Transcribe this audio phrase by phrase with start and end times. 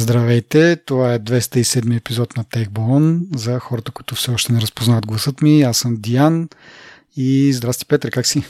[0.00, 3.36] Здравейте, това е 207 епизод на TechBallon.
[3.36, 6.48] За хората, които все още не разпознават гласът ми, аз съм Диан
[7.16, 8.42] и здрасти Петър, как си?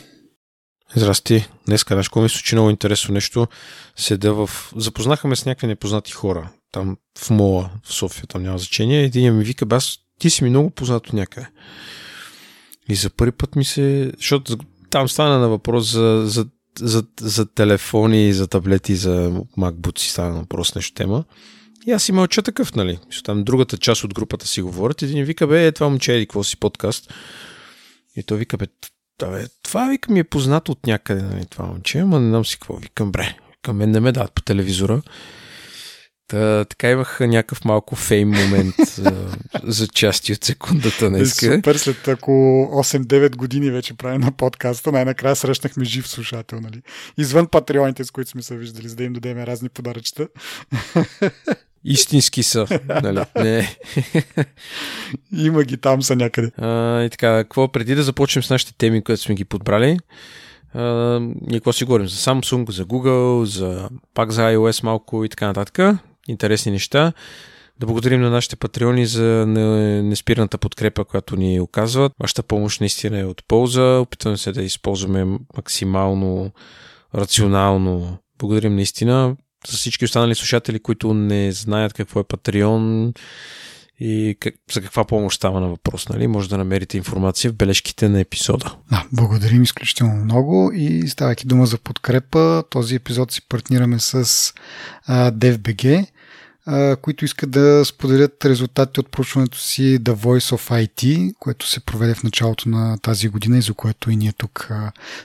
[0.95, 1.49] Здрасти.
[1.67, 3.47] Днес знаеш, ми случи много интересно нещо.
[3.97, 4.51] Седя в...
[4.77, 6.51] Запознаха ме с някакви непознати хора.
[6.73, 9.03] Там в Мола, в София, там няма значение.
[9.03, 11.47] Един ми вика, бас, ти си ми много познат от някъде.
[12.89, 14.13] И за първи път ми се...
[14.17, 14.59] Защото
[14.91, 16.47] там стана на въпрос за, за
[16.79, 21.25] за, за телефони, за таблети, за MacBook си стана въпрос нещо тема.
[21.87, 22.99] И аз си мълча такъв, нали?
[23.25, 25.03] Там другата част от групата си говорят.
[25.03, 27.15] Един вика, бе, е, това момче е, какво си подкаст.
[28.17, 28.67] И той вика, бе,
[29.21, 32.59] бе, това вика ми е познато от някъде, нали, това момче, ама не знам си
[32.59, 32.77] какво.
[32.77, 35.03] Викам, бре, към мен не ме дадат по телевизора.
[36.31, 39.13] Та, така имах някакъв малко фейм момент за,
[39.63, 41.35] за части от секундата днес.
[41.35, 46.83] Супер, след около 8-9 години вече правим на подкаста, най-накрая срещнахме жив слушател, нали?
[47.19, 50.29] Извън патреоните, с които сме се виждали, за да им дадем разни подаръчета.
[51.85, 52.67] Истински са.
[53.03, 53.25] Нали?
[53.37, 53.77] Не.
[55.37, 56.51] Има ги там са някъде.
[56.59, 59.99] А, и така, какво преди да започнем с нашите теми, които сме ги подбрали,
[60.75, 60.83] а,
[61.21, 62.09] ние какво си говорим?
[62.09, 67.13] За Samsung, за Google, за пак за iOS малко и така нататък интересни неща.
[67.81, 72.13] Да благодарим на нашите патреони за неспирната подкрепа, която ни оказват.
[72.21, 73.83] Вашата помощ наистина е от полза.
[73.83, 76.51] Опитваме се да използваме максимално
[77.15, 78.19] рационално.
[78.39, 79.37] Благодарим наистина
[79.69, 83.13] за всички останали слушатели, които не знаят какво е Патреон
[84.01, 86.09] и как, за каква помощ става на въпрос.
[86.09, 86.27] Нали?
[86.27, 88.75] Може да намерите информация в бележките на епизода.
[88.91, 94.15] Да, благодарим изключително много и ставайки дума за подкрепа, този епизод си партнираме с
[95.07, 96.07] а, DFBG
[97.03, 102.15] които искат да споделят резултати от проучването си The Voice of IT, което се проведе
[102.15, 104.71] в началото на тази година и за което и ние тук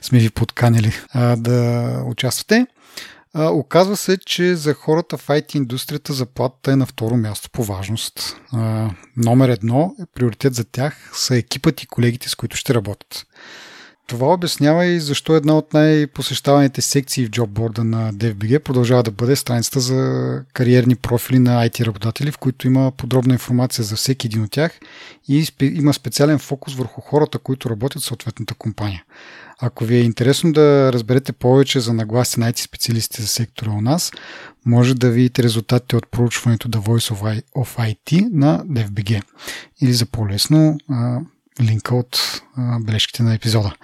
[0.02, 0.92] сме ви подканили
[1.36, 2.66] да участвате.
[3.34, 8.36] Оказва се, че за хората в IT индустрията заплатата е на второ място по важност.
[9.16, 13.26] номер едно, приоритет за тях са екипът и колегите, с които ще работят.
[14.06, 19.36] Това обяснява и защо една от най-посещаваните секции в джобборда на DFBG продължава да бъде
[19.36, 24.42] страницата за кариерни профили на IT работодатели, в които има подробна информация за всеки един
[24.42, 24.80] от тях
[25.28, 29.04] и има специален фокус върху хората, които работят в съответната компания.
[29.60, 33.80] Ако ви е интересно да разберете повече за нагласи на IT специалистите за сектора у
[33.80, 34.12] нас,
[34.66, 39.22] може да видите резултатите от проучването The Voice of IT на DFBG.
[39.82, 40.78] Или за по-лесно
[41.60, 42.42] линка от
[42.80, 43.74] бележките на епизода.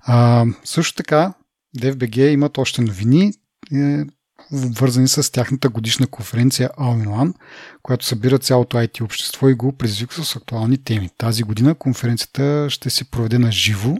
[0.00, 1.32] А, също така,
[1.78, 3.32] DFBG имат още новини,
[3.74, 4.04] е,
[4.52, 7.34] вързани с тяхната годишна конференция All in One,
[7.82, 11.10] която събира цялото IT общество и го предизвиква с актуални теми.
[11.18, 13.96] Тази година конференцията ще се проведе на живо,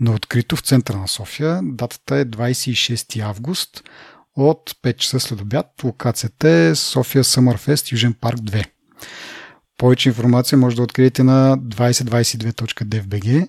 [0.00, 1.60] на открито в центъра на София.
[1.62, 3.82] Датата е 26 август
[4.36, 5.66] от 5 часа след обяд.
[5.84, 8.64] Локацията е София Summerfest Южен парк 2.
[9.76, 13.48] Повече информация може да откриете на 2022.dfbg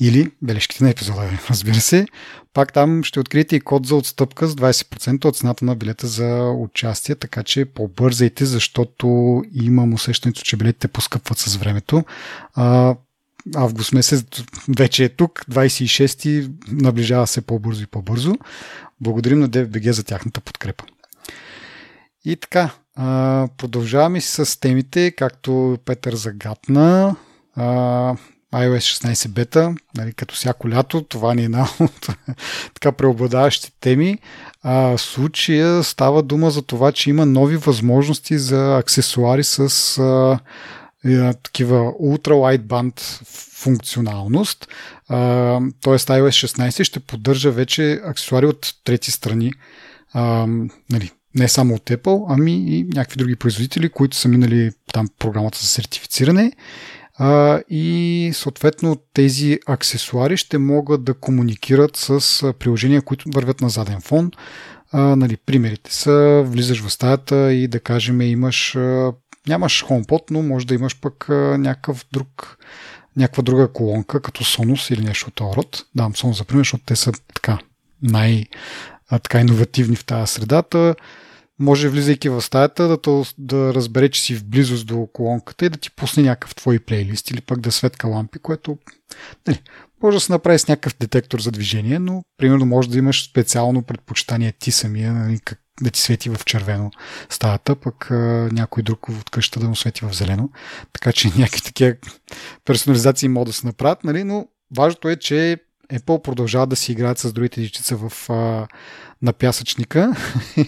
[0.00, 2.06] или бележките на епизода, разбира се.
[2.52, 6.54] Пак там ще откриете и код за отстъпка с 20% от цената на билета за
[6.58, 12.04] участие, така че побързайте, защото имам усещането, че билетите поскъпват с времето.
[13.54, 14.24] Август месец
[14.68, 18.34] вече е тук, 26-ти наближава се по-бързо и по-бързо.
[19.00, 20.84] Благодарим на DFBG за тяхната подкрепа.
[22.24, 22.70] И така,
[23.56, 27.16] продължаваме с темите, както Петър загадна.
[27.56, 27.64] А,
[28.54, 32.08] iOS 16 бета, нали, като всяко лято, това ни е една от
[32.74, 34.18] така преобладаващите теми.
[34.62, 39.58] А, случая става дума за това, че има нови възможности за аксесуари с
[39.98, 40.38] а,
[41.42, 43.24] такива ultra wideband
[43.62, 44.68] функционалност.
[45.80, 49.52] Тоест iOS 16 ще поддържа вече аксесуари от трети страни.
[50.90, 55.58] Нали, не само от Apple, ами и някакви други производители, които са минали там програмата
[55.58, 56.52] за сертифициране.
[57.70, 64.30] И съответно тези аксесуари ще могат да комуникират с приложения, които вървят на заден фон.
[64.92, 68.76] Нали, примерите са, влизаш в стаята и да кажем имаш,
[69.48, 71.26] нямаш HomePod, но може да имаш пък
[71.58, 72.58] някакъв друг
[73.16, 75.84] някаква друга колонка, като Sonos или нещо от този род.
[75.94, 77.58] Давам Sonos за пример, защото те са така
[78.02, 78.46] най-
[79.22, 80.94] така иновативни в тази средата
[81.58, 85.68] може влизайки в стаята да, то, да разбере, че си в близост до колонката и
[85.68, 88.78] да ти пусне някакъв твой плейлист или пък да светка лампи, което
[89.46, 89.62] нали,
[90.02, 93.82] може да се направи с някакъв детектор за движение, но примерно може да имаш специално
[93.82, 96.90] предпочитание ти самия, нали, как, да ти свети в червено
[97.30, 100.50] стаята, пък а, някой друг от къща да му свети в зелено.
[100.92, 101.94] Така че някакви такива
[102.64, 105.56] персонализации могат да се направят, нали, но важното е, че
[105.92, 108.66] Apple продължават да си играят с другите дечица в, а,
[109.22, 110.16] на пясъчника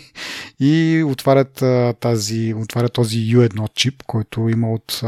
[0.61, 5.07] и отварят, а, тази, отварят този U1 чип, който има от а,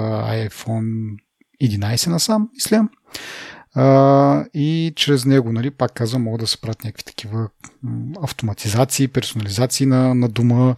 [0.49, 1.17] iPhone
[1.62, 2.89] 11 насам, мисля.
[3.81, 7.49] А, и чрез него, нали, пак казвам, могат да се правят някакви такива
[8.23, 10.77] автоматизации, персонализации на, на дума,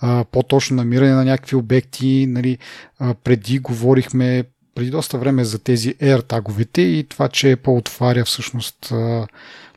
[0.00, 2.26] а, по-точно намиране на някакви обекти.
[2.28, 2.58] Нали,
[2.98, 4.44] а, преди говорихме
[4.74, 8.92] преди доста време за тези AirTag-овете и това, че Apple отваря всъщност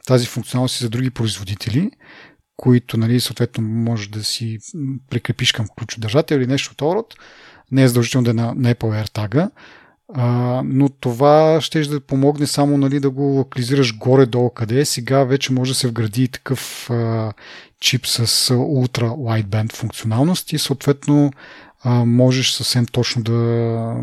[0.08, 1.92] тази функционалност за други производители,
[2.58, 4.58] които, нали, съответно, може да си
[5.10, 7.14] прикрепиш към ключодържател или нещо от род.
[7.72, 9.50] Не е задължително да е на, на Apple AirTag.
[10.14, 14.86] А, но това ще да помогне само нали, да го локализираш горе-долу къде.
[14.86, 17.34] Сега вече може да се вгради и такъв а,
[17.80, 21.32] чип с Ultra Wideband функционалност и съответно
[21.84, 23.34] а, можеш съвсем точно да,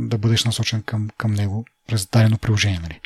[0.00, 2.81] да бъдеш насочен към, към него през дадено приложение.
[2.82, 3.00] Нали.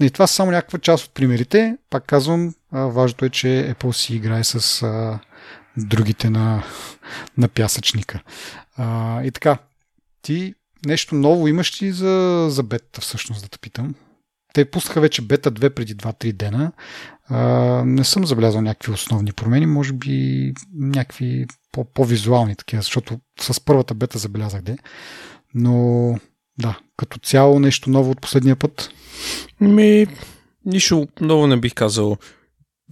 [0.00, 1.76] И това са само някаква част от примерите.
[1.90, 5.18] Пак казвам, а, важното е, че Apple си играе с а,
[5.76, 6.62] другите на,
[7.38, 8.20] на пясъчника.
[8.76, 9.58] А, и така,
[10.22, 10.54] ти
[10.86, 13.94] Нещо ново имаш ли за, за бета всъщност, да те питам?
[14.54, 16.72] Те пуснаха вече бета 2 преди 2-3 дена.
[17.28, 17.38] А,
[17.84, 23.94] не съм забелязал някакви основни промени, може би някакви по- по-визуални такива, защото с първата
[23.94, 24.76] бета забелязах де.
[25.54, 26.18] Но
[26.58, 28.90] да, като цяло нещо ново от последния път.
[29.60, 30.06] Ми,
[30.64, 32.16] нищо ново не бих казал.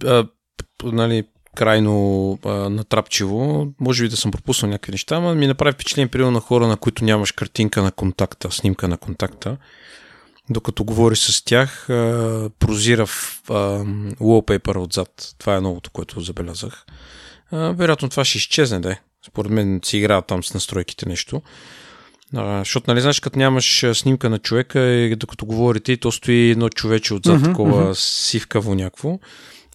[0.05, 0.27] А,
[0.83, 1.23] нали,
[1.59, 3.67] крайно а, натрапчиво.
[3.79, 6.77] Може би да съм пропуснал някакви неща, но ми направи впечатление примерно на хора, на
[6.77, 9.57] които нямаш картинка на контакта, снимка на контакта.
[10.49, 13.53] Докато говориш с тях, а, прозира в а,
[14.19, 15.35] wallpaper отзад.
[15.37, 16.85] Това е новото, което забелязах.
[17.51, 18.97] А, вероятно това ще изчезне, да
[19.27, 21.41] Според мен си играва там с настройките нещо.
[22.35, 26.49] А, защото, нали знаеш, като нямаш снимка на човека и докато говорите, и то стои
[26.49, 28.27] едно човече отзад, uh-huh, такова uh-huh.
[28.29, 29.19] сивкаво някакво.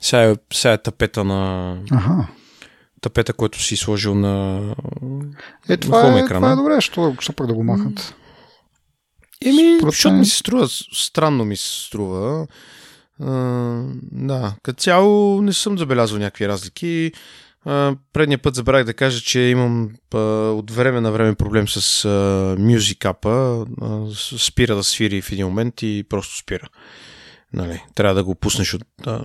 [0.04, 1.76] Сега е, сега е тапета на...
[1.90, 2.28] Ага.
[3.00, 4.60] Тапета, който си сложил на...
[5.68, 8.14] Е, това, на е, това е добре, що, що пък да го махат?
[9.44, 12.46] Еми, защото ми се струва, странно ми се струва.
[13.20, 13.32] А,
[14.12, 17.12] да, като цяло не съм забелязал някакви разлики.
[17.64, 20.18] А, предния път забравих да кажа, че имам а,
[20.50, 22.08] от време на време проблем с а,
[22.58, 24.38] Music App.
[24.38, 26.68] спира да свири в един момент и просто спира.
[27.54, 28.82] Нали, трябва да го пуснеш от...
[29.06, 29.24] А,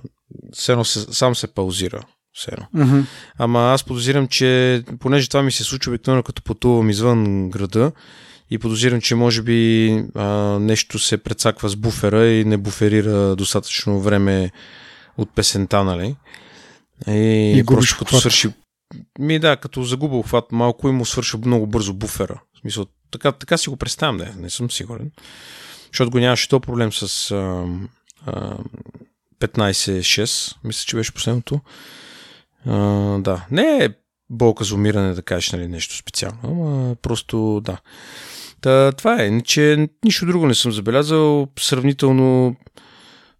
[0.52, 2.02] все едно се, сам се паузира.
[2.32, 2.66] Все едно.
[2.84, 3.04] Mm-hmm.
[3.38, 7.92] Ама аз подозирам, че понеже това ми се случва обикновено като пътувам извън града
[8.50, 10.26] и подозирам, че може би а,
[10.60, 14.50] нещо се прецаква с буфера и не буферира достатъчно време
[15.18, 16.16] от песента, нали?
[17.08, 18.20] И, и просто като хват.
[18.20, 18.48] свърши...
[19.18, 22.40] Ми да, като загуба хват малко и му свърши много бързо буфера.
[22.56, 25.10] В смисъл, така, така си го представям, не, не съм сигурен.
[25.92, 27.66] Защото го нямаше то проблем с а,
[29.40, 31.60] 15-6, мисля, че беше последното.
[32.66, 32.78] А,
[33.18, 33.88] да, не е
[34.30, 37.78] болка за умиране да кажеш нали, нещо специално, ама просто да.
[38.60, 41.48] Та, това е, че нищо друго не съм забелязал.
[41.58, 42.56] Сравнително,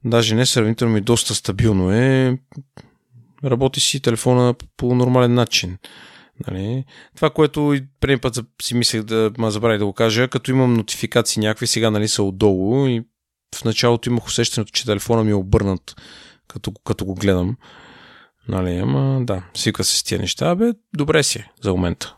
[0.04, 2.38] даже не сравнително, ми доста стабилно е.
[3.44, 5.78] Работи си телефона по нормален начин.
[6.48, 6.84] Нали?
[7.16, 10.74] Това, което и преди път си мислех да ма забравя да го кажа, като имам
[10.74, 13.04] нотификации някакви, сега нали са отдолу и
[13.54, 16.00] в началото имах усещането, че телефона ми е обърнат,
[16.48, 17.56] като, като го гледам.
[18.48, 20.54] Нали, ама да, свиква се с тия неща.
[20.54, 22.16] Бе, добре си е за момента.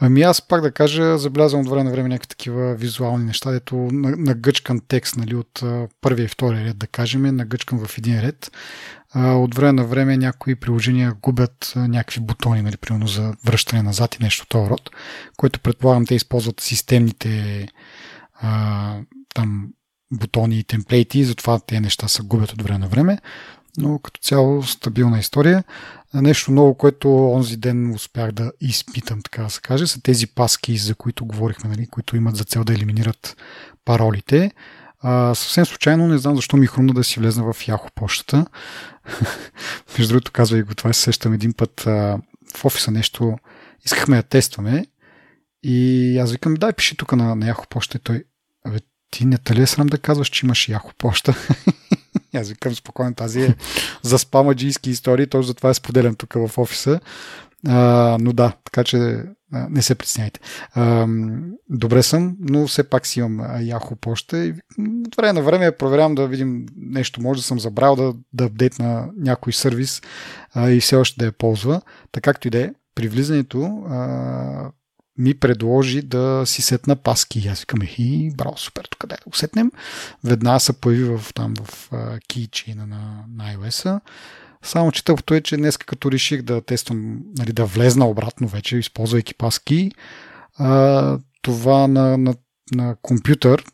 [0.00, 3.76] Ами аз пак да кажа, забелязвам от време на време някакви такива визуални неща, дето
[3.92, 5.62] нагъчкан текст нали, от
[6.00, 8.50] първия и втория ред, да кажем, нагъчкан в един ред.
[9.14, 14.22] От време на време някои приложения губят някакви бутони, нали, примерно за връщане назад и
[14.22, 14.90] нещо този род,
[15.36, 17.68] което предполагам те използват системните
[18.40, 19.00] а,
[19.34, 19.68] там
[20.12, 23.18] бутони и темплейти, затова тези неща се губят от време на време,
[23.76, 25.64] но като цяло стабилна история.
[26.14, 30.76] Нещо ново, което онзи ден успях да изпитам, така да се каже, са тези паски,
[30.76, 33.36] за които говорихме, нали, които имат за цел да елиминират
[33.84, 34.52] паролите.
[35.00, 38.46] А, съвсем случайно, не знам защо ми хрумна да си влезна в Яхо почтата.
[39.98, 42.18] Между другото, казвай го, това се сещам един път а,
[42.56, 43.38] в офиса нещо.
[43.84, 44.86] Искахме да тестваме
[45.62, 48.24] и аз викам, дай пиши тук на, на Яхо почта и той,
[49.10, 51.34] ти не те ли е срам да казваш, че имаш яхо почта?
[52.34, 53.54] Аз викам спокойно, тази е
[54.02, 57.00] за спамаджийски истории, точно затова е споделям тук в офиса.
[57.66, 59.22] А, но да, така че
[59.52, 60.40] а, не се притесняйте.
[61.70, 64.54] Добре съм, но все пак си имам яхо почта и
[65.06, 67.22] от време на време проверявам да видим нещо.
[67.22, 70.02] Може да съм забрал да, да апдейт на някой сервис
[70.54, 71.80] а, и все още да я ползва.
[72.12, 74.70] Така както и да е, при влизането а,
[75.18, 77.48] ми предложи да си сетна паски.
[77.48, 79.72] Аз викам, хи, браво, супер, тук да го сетнем.
[80.24, 81.90] Веднага се появи в, там в
[82.28, 84.00] keychain на, на iOS-а.
[84.62, 88.76] Само че тъпото е, че днес като реших да тествам, нали, да влезна обратно вече,
[88.76, 89.90] използвайки паски,
[90.58, 92.34] а, това на, на,
[92.72, 93.64] на компютър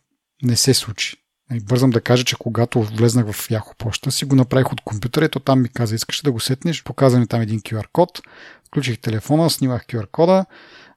[0.43, 1.17] не се случи.
[1.55, 5.25] И бързам да кажа, че когато влезнах в Yahoo почта, си го направих от компютъра,
[5.25, 8.23] ето там ми каза, искаш да го сетнеш, показа ми там един QR код,
[8.67, 10.45] включих телефона, снимах QR кода,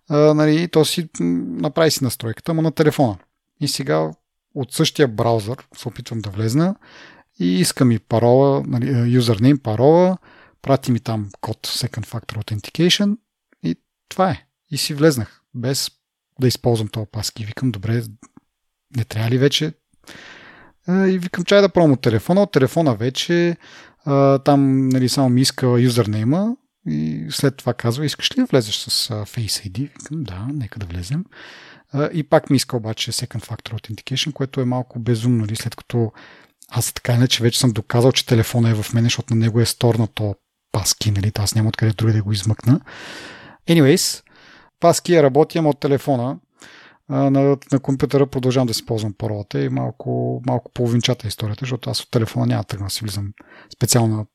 [0.10, 3.18] нали, то си направи си настройката, му на телефона.
[3.60, 4.12] И сега
[4.56, 6.76] от същия браузър се опитвам да влезна
[7.40, 10.18] и иска ми парола, нали, юзернейм, парола,
[10.62, 13.18] прати ми там код Second Factor Authentication
[13.64, 13.76] и
[14.10, 14.46] това е.
[14.72, 15.92] И си влезнах, без
[16.42, 17.46] да използвам този паски.
[17.46, 18.04] Викам, добре,
[18.98, 19.74] не трябва ли вече?
[20.90, 22.42] И викам, чай да пробвам от телефона.
[22.42, 23.58] От телефона вече
[24.46, 26.56] там нали, само ми иска юзернейма
[26.88, 29.90] и след това казва, искаш ли да влезеш с Face ID?
[30.12, 31.26] Да, нека да влезем.
[32.14, 36.12] И пак ми иска обаче Second Factor Authentication, което е малко безумно, нали, след като
[36.70, 39.66] аз така иначе вече съм доказал, че телефона е в мен, защото на него е
[39.66, 40.36] сторнато
[40.72, 42.82] паски, нали, аз няма откъде други да го измъкна.
[43.68, 44.24] Anyways,
[44.80, 46.40] паски е работя от телефона.
[47.10, 52.02] На, на компютъра продължавам да си ползвам паролата и малко, малко половинчата историята, защото аз
[52.02, 53.34] от телефона няма тръгна да си влизам
[53.76, 54.26] специално на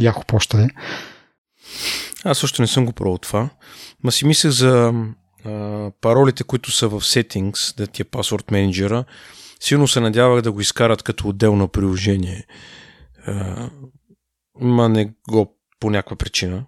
[0.00, 0.68] Яхо почта.
[2.24, 3.50] Аз още не съм го пробвал това.
[4.04, 4.92] Ма си мислех за
[5.44, 9.04] а, паролите, които са в Settings, да ти е паспорт менеджера.
[9.60, 12.46] Силно се надявах да го изкарат като отделно приложение.
[13.26, 13.70] А,
[14.60, 16.64] ма не го по някаква причина.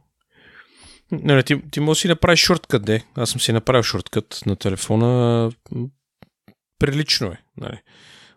[1.12, 3.04] Не, ти, ти можеш си направиш шорткът, де.
[3.14, 5.50] Аз съм си направил шорткът на телефона.
[6.78, 7.42] Прилично е.
[7.56, 7.80] Нали.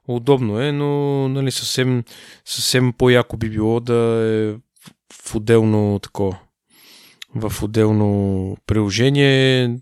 [0.08, 2.04] Удобно е, но нали, съвсем,
[2.46, 4.56] съвсем по-яко би било да е
[5.14, 6.40] в отделно такова
[7.40, 9.78] в отделно приложение.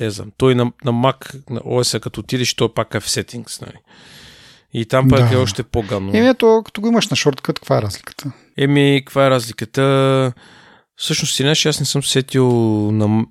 [0.00, 0.32] Не знам.
[0.36, 3.62] Той на, на Mac, на OS, като отидеш, той пак е в Settings.
[3.62, 3.78] Нали?
[4.74, 5.34] И там пък да.
[5.34, 6.10] е още по-гадно.
[6.14, 8.32] Еми, ето, като го имаш на шорткът, каква е разликата?
[8.56, 10.32] Еми, каква е разликата?
[10.96, 12.48] Всъщност, си аз не съм сетил
[12.92, 13.24] на,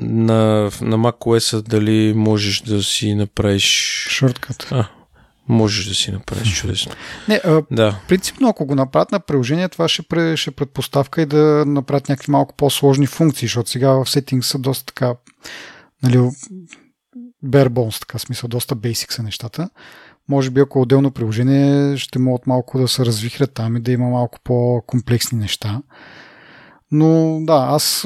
[0.00, 3.64] на, на macOS дали можеш да си направиш...
[4.10, 4.68] Шорткът.
[4.70, 4.88] А,
[5.50, 6.92] можеш да си направиш чудесно.
[7.28, 8.00] Не, а, да.
[8.08, 12.32] принципно, ако го направят на приложение, това ще, пре, ще предпоставка и да направят някакви
[12.32, 15.14] малко по-сложни функции, защото сега в сеттинг са доста така,
[16.02, 16.16] нали,
[17.44, 19.70] bare bones, така смисъл, доста basic са нещата.
[20.28, 24.08] Може би ако отделно приложение ще могат малко да се развихрят там и да има
[24.08, 25.82] малко по-комплексни неща.
[26.90, 28.04] Но да, аз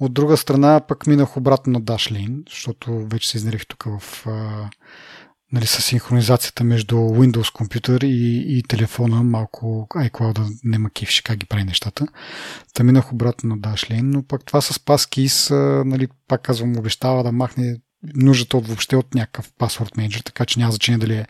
[0.00, 4.26] от друга страна пък минах обратно на Dashlane, защото вече се изнерих тук в
[5.52, 11.36] нали, с синхронизацията между Windows компютър и, и телефона, малко iCloud не ма кефши как
[11.36, 12.06] ги прави нещата.
[12.74, 15.50] Та минах обратно на Dashlane, но пък това с PassKeys,
[15.84, 17.76] нали, пак казвам, обещава да махне
[18.14, 21.26] нуждата от въобще от някакъв паспорт менеджер, така че няма значение дали е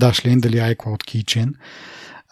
[0.00, 1.52] Dashlane, дали е iCloud Keychain.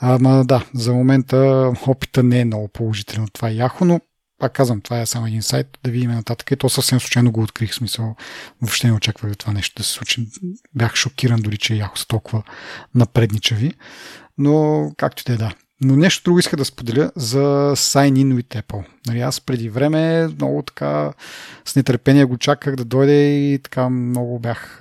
[0.01, 4.01] Ама да, за момента опита не е много положителен от това яхо, но
[4.39, 6.51] пак казвам, това е само един сайт, да видим нататък.
[6.51, 8.17] И то съвсем случайно го открих, смисъл.
[8.63, 10.29] Въобще не очаквах това нещо да се случи.
[10.75, 12.43] Бях шокиран дори, че яхо са толкова
[12.95, 13.73] напредничави.
[14.39, 15.53] Но, както и да.
[15.81, 18.85] Но нещо друго иска да споделя за Sign In with Apple.
[19.07, 21.13] Нали, аз преди време много така
[21.65, 24.81] с нетърпение го чаках да дойде и така много бях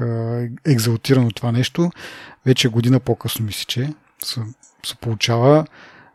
[0.65, 1.91] екзалтиран от това нещо.
[2.45, 3.93] Вече година по-късно мисля, че
[4.24, 4.41] се,
[4.85, 5.65] се получава.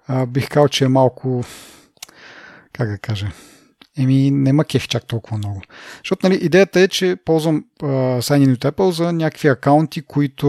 [0.06, 1.44] А, бих казал, че е малко
[2.72, 3.32] как да кажа,
[3.98, 5.62] еми ма кеф чак толкова много.
[5.98, 10.46] Защото нали, идеята е, че ползвам uh, Sign in Apple за някакви акаунти, които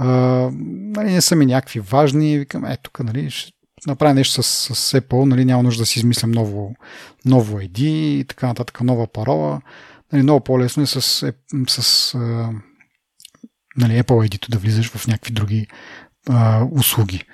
[0.00, 0.50] uh,
[0.96, 2.38] нали, не са ми някакви важни.
[2.38, 3.52] Викам, е, тук нали, ще
[3.86, 6.74] направя нещо с, с Apple, нали, няма нужда да си измислям ново,
[7.24, 9.60] ново ID и така нататък, нова парола.
[10.12, 12.60] Нали, много по-лесно е с, с uh,
[13.76, 15.66] нали, Apple ID да влизаш в някакви други
[16.28, 17.24] uh, услуги.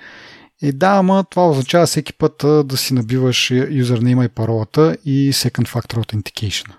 [0.61, 2.35] Е, да, ама това означава всеки път
[2.67, 6.71] да си набиваш юзернейма и паролата и Second Factor Authentication,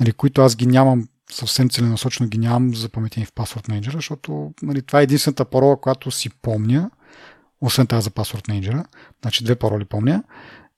[0.00, 4.82] нали, които аз ги нямам съвсем целенасочно ги нямам запаметени в Password Manager, защото нали,
[4.82, 6.90] това е единствената парола, която си помня,
[7.60, 8.84] освен тази за Password Manager,
[9.22, 10.22] значи две пароли помня,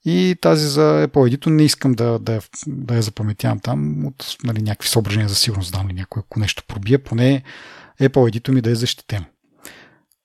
[0.05, 4.63] и тази за Apple ID не искам да, да, да я запаметявам там от нали,
[4.63, 7.43] някакви съображения за сигурност, дам ли някой, ако нещо пробие, поне
[8.01, 9.25] Apple ID ми да е защитено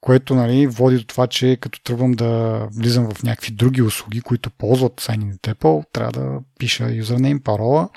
[0.01, 4.49] което нали, води до това, че като тръгвам да влизам в някакви други услуги, които
[4.49, 7.89] ползват Sign in Apple, трябва да пиша юзернейм, парола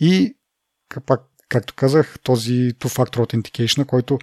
[0.00, 0.36] и
[1.06, 4.18] пак, както казах, този two-factor authentication, който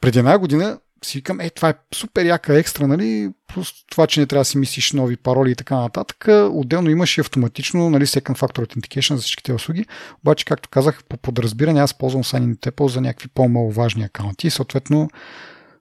[0.00, 4.20] преди една година си викам, е, това е супер яка екстра, нали, плюс това, че
[4.20, 6.24] не трябва да си мислиш нови пароли и така нататък.
[6.50, 9.86] Отделно имаше автоматично, нали, Second Factor Authentication за всичките услуги,
[10.22, 15.10] обаче, както казах, по подразбиране аз ползвам Sign за някакви по-маловажни акаунти и съответно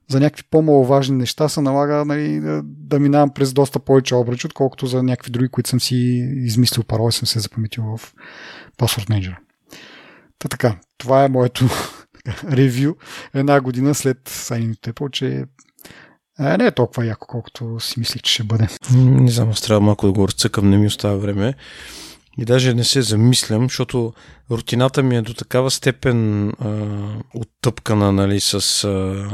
[0.10, 4.88] за някакви по-маловажни неща се налага нали, да, да минавам през доста повече обръчи, отколкото
[4.88, 5.96] за някакви други, които съм си
[6.36, 8.13] измислил пароли, съм се запаметил в
[8.78, 9.36] Password Manager.
[10.39, 11.66] Та така, това е моето
[12.51, 12.94] ревю
[13.34, 15.46] една година след Signing Apple, че
[16.39, 18.68] е, не е толкова яко, колкото си мислих, че ще бъде.
[18.96, 21.54] Не знам, аз трябва малко да го разцъкам, не ми остава време.
[22.38, 24.13] И даже не се замислям, защото
[24.51, 26.54] рутината ми е до такава степен а,
[27.34, 28.84] оттъпкана, нали, с...
[28.84, 29.30] А,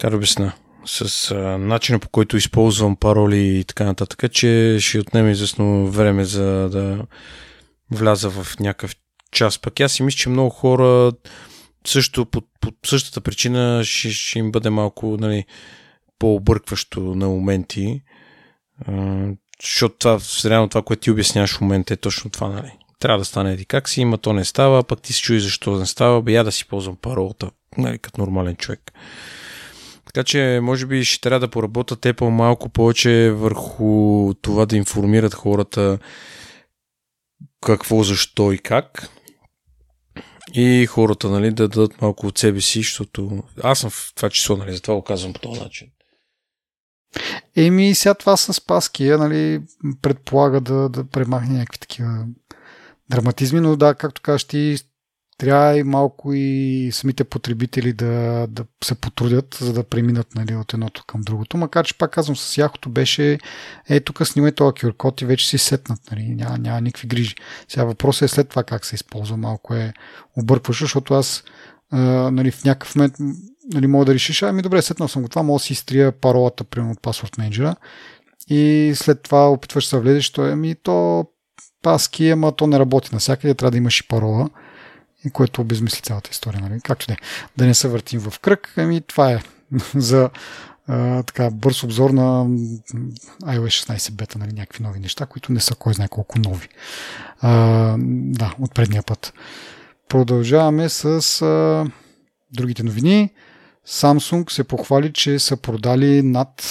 [0.00, 0.52] как да обясна?
[0.86, 6.24] с а, начина по който използвам пароли и така нататък, че ще отнеме известно време
[6.24, 7.06] за да
[7.90, 8.96] вляза в някакъв
[9.32, 9.58] час.
[9.58, 11.12] Пък аз си мисля, че много хора
[11.86, 15.44] също по, по същата причина ще, ще им бъде малко нали,
[16.18, 18.02] по-объркващо на моменти.
[18.86, 19.26] А,
[19.62, 22.72] защото това, реално това, което ти обясняваш в момента е точно това, нали.
[22.98, 25.76] Трябва да стане еди как си, има то не става, пък ти се чуи защо
[25.76, 28.92] не става, бе я да си ползвам паролата, нали, като нормален човек.
[30.14, 35.34] Така че, може би ще трябва да поработят Apple малко повече върху това да информират
[35.34, 35.98] хората
[37.66, 39.08] какво, защо и как
[40.52, 44.56] и хората нали, да дадат малко от себе си, защото аз съм в това число,
[44.56, 45.88] нали, затова го казвам по този начин.
[47.56, 49.62] Еми, сега това с Паския, нали,
[50.02, 52.26] предполага да, да премахне някакви такива
[53.10, 54.76] драматизми, но да, както кажеш ти,
[55.38, 60.74] трябва и малко и самите потребители да, да се потрудят, за да преминат нали, от
[60.74, 61.56] едното към другото.
[61.56, 63.38] Макар, че пак казвам, с яхото беше
[63.88, 66.00] е, тук снимай този QR и вече си сетнат.
[66.10, 67.34] Нали, няма, няма никакви грижи.
[67.68, 69.36] Сега въпросът е след това как се използва.
[69.36, 69.92] Малко е
[70.36, 71.44] объркващо, защото аз
[71.90, 71.98] а,
[72.30, 73.14] нали, в някакъв момент
[73.72, 76.64] нали, мога да решиш, ами добре, сетнал съм го това, мога да си изтрия паролата,
[76.64, 77.76] примерно от Password Manager
[78.48, 81.26] и след това опитваш да влезеш, то, ами то
[81.82, 84.50] паски, ама то не работи навсякъде, трябва да имаш и парола
[85.30, 86.60] което обезмисли цялата история.
[86.60, 86.80] Нали?
[86.80, 87.16] Както да
[87.56, 89.42] да не се въртим в кръг, ами това е
[89.94, 90.30] за
[90.86, 92.46] а, така бърз обзор на
[93.42, 96.68] iOS 16 бета, нали, някакви нови неща, които не са кой знае колко нови.
[97.40, 99.32] А, да, от предния път.
[100.08, 101.86] Продължаваме с а,
[102.52, 103.30] другите новини.
[103.88, 106.62] Samsung се похвали, че са продали над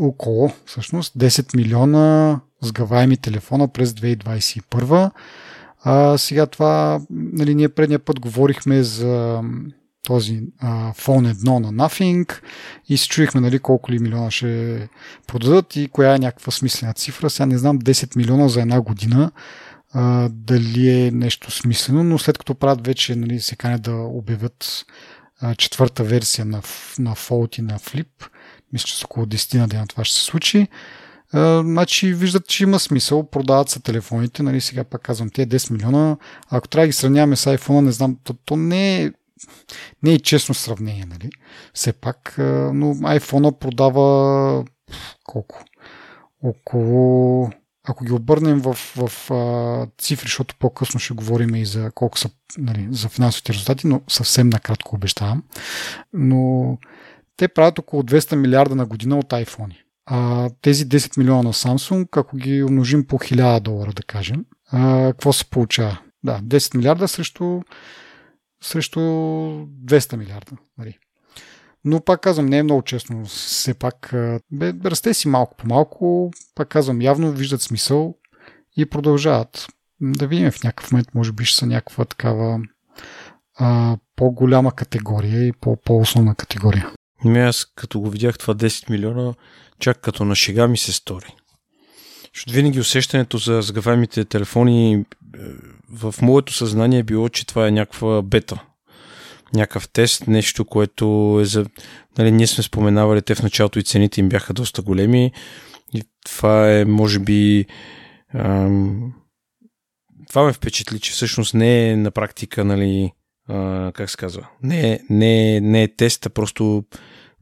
[0.00, 5.10] около всъщност 10 милиона сгъваеми телефона през 2021
[5.84, 9.42] а, сега това, нали, ние предния път говорихме за
[10.02, 12.40] този а, фон 1 на Nothing
[12.88, 14.88] и се чуихме нали, колко ли милиона ще
[15.26, 17.30] продадат и коя е някаква смислена цифра.
[17.30, 19.30] Сега не знам 10 милиона за една година
[19.92, 24.84] а, дали е нещо смислено, но след като правят вече нали, се канят да обявят
[25.40, 26.62] а, четвърта версия на,
[26.98, 28.08] на Fold и на Flip,
[28.72, 30.68] мисля, че с около 10 на дена това ще се случи,
[31.64, 36.16] значи виждат, че има смисъл, продават се телефоните, нали, сега пак казвам, тези 10 милиона,
[36.50, 39.12] ако трябва да ги сравняваме с iPhone, не знам, то, то не е
[40.02, 41.30] не е честно сравнение, нали?
[41.74, 44.64] Все пак, но iPhone продава
[45.24, 45.64] колко?
[46.42, 47.50] Около
[47.84, 52.30] ако ги обърнем в, в а, цифри, защото по-късно ще говорим и за колко са
[52.58, 55.42] нали, за финансовите резултати, но съвсем накратко обещавам.
[56.12, 56.78] Но
[57.36, 59.76] те правят около 200 милиарда на година от iPhone.
[60.06, 65.06] А, тези 10 милиона на Samsung, ако ги умножим по 1000 долара, да кажем, а,
[65.12, 65.98] какво се получава?
[66.24, 67.60] Да, 10 милиарда срещу,
[68.62, 70.52] срещу 200 милиарда.
[70.78, 70.98] Нали.
[71.84, 73.24] Но пак казвам, не е много честно.
[73.24, 74.14] Все пак,
[74.52, 76.30] бе, расте си малко по малко.
[76.54, 78.14] Пак казвам, явно виждат смисъл
[78.76, 79.66] и продължават.
[80.00, 82.60] Да видим в някакъв момент, може би ще са някаква такава
[83.58, 85.52] а, по-голяма категория и
[85.84, 86.90] по-основна категория.
[87.24, 89.34] Ми аз като го видях това 10 милиона,
[89.78, 91.34] чак като на шега ми се стори.
[92.34, 95.04] Защото винаги усещането за сгъваемите телефони е,
[95.92, 98.62] в моето съзнание е било, че това е някаква бета.
[99.54, 101.66] Някакъв тест, нещо, което е за...
[102.18, 105.32] Нали, ние сме споменавали, те в началото и цените им бяха доста големи.
[105.94, 107.66] И това е, може би...
[108.34, 109.12] Ам...
[110.28, 113.12] Това ме впечатли, че всъщност не е на практика, нали,
[113.48, 116.84] а, как се казва, не, е, не, е, не е теста, просто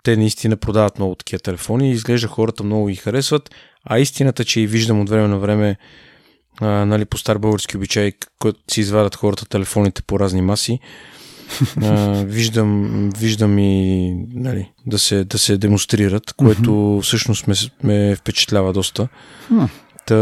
[0.03, 4.61] те наистина продават много такива телефони и изглежда хората много ги харесват, а истината, че
[4.61, 5.77] и виждам от време на време
[6.61, 10.79] а, нали, по стар български обичай, който си извадят хората телефоните по разни маси,
[11.83, 17.03] а, виждам, виждам и нали, да, се, да се демонстрират, което mm-hmm.
[17.03, 19.09] всъщност ме, ме впечатлява доста.
[19.53, 19.69] Mm.
[20.07, 20.17] Та,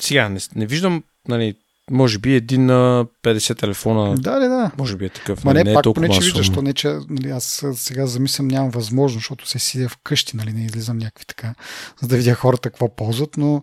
[0.00, 1.54] сега, не, не виждам нали,
[1.92, 4.14] може би един на 50 телефона.
[4.14, 4.70] Да, да, да.
[4.78, 5.44] Може би е такъв.
[5.44, 8.06] Ма не, не е пак толкова поне, че виждаш, що не, че нали, аз сега
[8.06, 11.54] замислям, нямам възможност, защото се сидя вкъщи, нали, не излизам някакви така,
[12.02, 13.62] за да видя хората какво ползват, но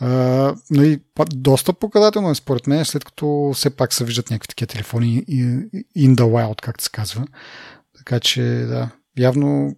[0.00, 0.08] а,
[0.70, 1.00] нали,
[1.34, 5.24] доста показателно е според мен, след като все пак се виждат някакви такива телефони
[5.96, 7.26] in the wild, както се казва.
[7.98, 9.76] Така че, да, явно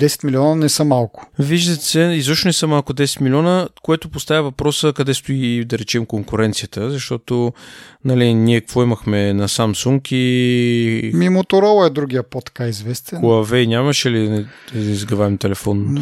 [0.00, 1.26] 10 милиона не са малко.
[1.38, 6.06] Виждат се, изобщо не са малко 10 милиона, което поставя въпроса къде стои, да речем,
[6.06, 7.52] конкуренцията, защото
[8.04, 13.18] нали, ние какво имахме на Samsung и Ми Motorola е другия по-така известен.
[13.18, 15.78] Huawei нямаше ли изгъваем телефон?
[15.78, 16.00] М,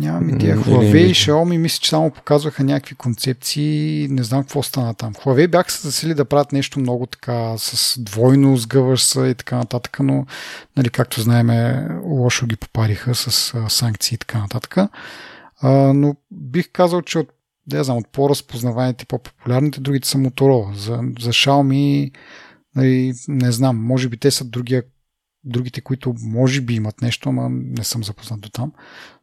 [0.00, 0.56] Нямам идея.
[0.56, 4.06] Huawei и Xiaomi мисля, че само показваха някакви концепции.
[4.10, 5.14] Не знам какво стана там.
[5.14, 9.96] Huawei бяха се засили да правят нещо много така с двойно сгъваш и така нататък,
[10.00, 10.26] но
[10.76, 12.56] нали, както знаеме, лошо ги
[13.00, 14.76] попариха с а, санкции и така нататък.
[15.62, 17.28] А, но бих казал, че от,
[17.66, 20.74] да знам, от по-разпознаваните, по-популярните, другите са Motorola.
[20.74, 22.12] За, за Xiaomi
[22.76, 24.82] нали, не знам, може би те са другия,
[25.44, 28.72] другите, които може би имат нещо, ама не съм запознат до там.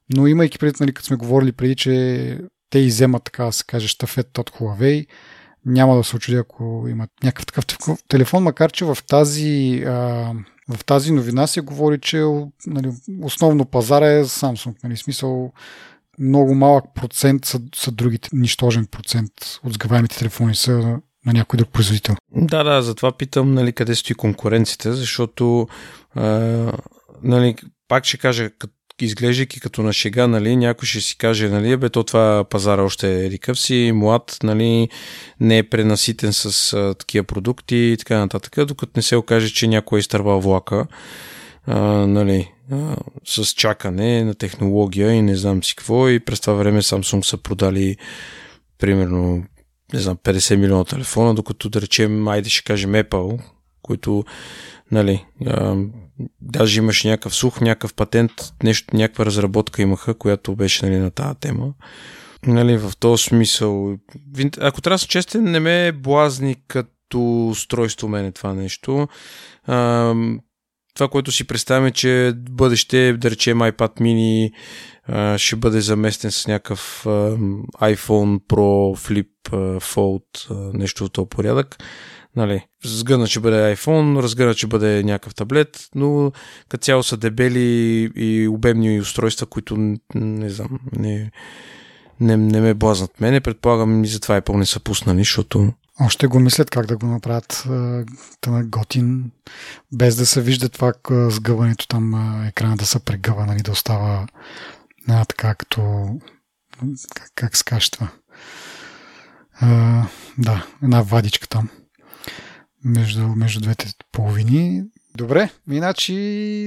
[0.09, 3.87] Но имайки предвид, нали, като сме говорили преди, че те иземат, така да се каже,
[3.87, 5.07] щафет от Huawei,
[5.67, 9.83] няма да се очудя, ако имат някакъв такъв тел- телефон, макар че в тази,
[10.69, 12.25] в тази новина се говори, че
[12.67, 14.75] нали, основно пазара е Samsung.
[14.83, 15.51] Нали, смисъл
[16.19, 19.31] много малък процент са, са другите, нищожен процент
[19.63, 22.15] от сгъваемите телефони са на някой друг производител.
[22.31, 25.67] Да, да, затова питам нали, къде стои конкуренцията, защото
[26.15, 26.27] а,
[27.23, 27.55] нали,
[27.87, 28.73] пак ще кажа, като
[29.05, 33.25] изглеждайки като на шега, нали, някой ще си каже, нали, бе, то това пазара още
[33.25, 34.89] е рикъв си, млад, нали,
[35.39, 39.67] не е пренаситен с а, такива продукти и така нататък, докато не се окаже, че
[39.67, 40.87] някой е изтървал влака,
[41.65, 46.09] а, нали, а, с чакане на технология и не знам си какво.
[46.09, 47.97] И през това време Samsung са продали
[48.77, 49.43] примерно
[49.93, 53.39] не знам, 50 милиона телефона, докато да речем, айде ще кажем Apple,
[53.81, 54.25] които,
[54.91, 55.25] нали,
[56.41, 58.31] даже имаш някакъв сух, някакъв патент,
[58.63, 61.73] нещо, някаква разработка имаха, която беше, нали, на тази тема.
[62.47, 63.97] Нали, в този смисъл,
[64.59, 69.07] ако трябва да съм честен, не ме блазни като устройство мене това нещо.
[69.65, 70.13] А,
[70.93, 74.51] това, което си представяме, че бъдеще, да речем iPad mini,
[75.07, 77.09] а, ще бъде заместен с някакъв а,
[77.81, 81.77] iPhone Pro Flip а, Fold, а, нещо от този порядък.
[82.37, 86.31] Нали, сгънат ще бъде iPhone, разгънат ще бъде някакъв таблет, но
[86.69, 87.59] като цяло са дебели
[88.15, 91.31] и обемни устройства, които не знам, не,
[92.19, 93.41] не, не ме блазнат мене.
[93.41, 97.63] Предполагам и затова Apple не са пуснали, защото Още го мислят как да го направят
[97.69, 98.05] а,
[98.41, 99.31] тънък готин,
[99.93, 102.13] без да се вижда това сгъването там,
[102.47, 104.27] екрана да се прегъва, нали, да остава
[105.07, 106.09] а, така като
[107.15, 108.07] как, как се каже това?
[109.61, 110.03] А,
[110.37, 111.69] да, една вадичка там
[112.87, 114.83] между, между двете половини.
[115.17, 116.13] Добре, иначе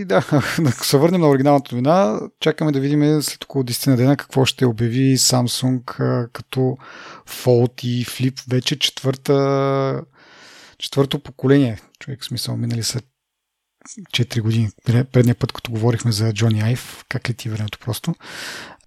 [0.07, 0.25] да,
[0.67, 4.45] ако се върнем на оригиналната новина, чакаме да видим след около 10 на дена какво
[4.45, 5.85] ще обяви Samsung
[6.33, 6.77] като
[7.29, 10.03] Fold и Flip вече четвърта
[10.79, 11.81] четвърто поколение.
[11.99, 13.01] Човек смисъл минали са
[14.13, 14.71] 4 години.
[15.13, 18.15] Предния път, като говорихме за Джони Айв, как лети времето просто.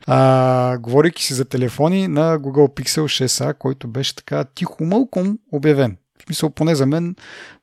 [0.07, 5.97] А, говорейки си за телефони на Google Pixel 6a, който беше така тихо мълком обявен.
[6.23, 7.15] В смисъл, поне за мен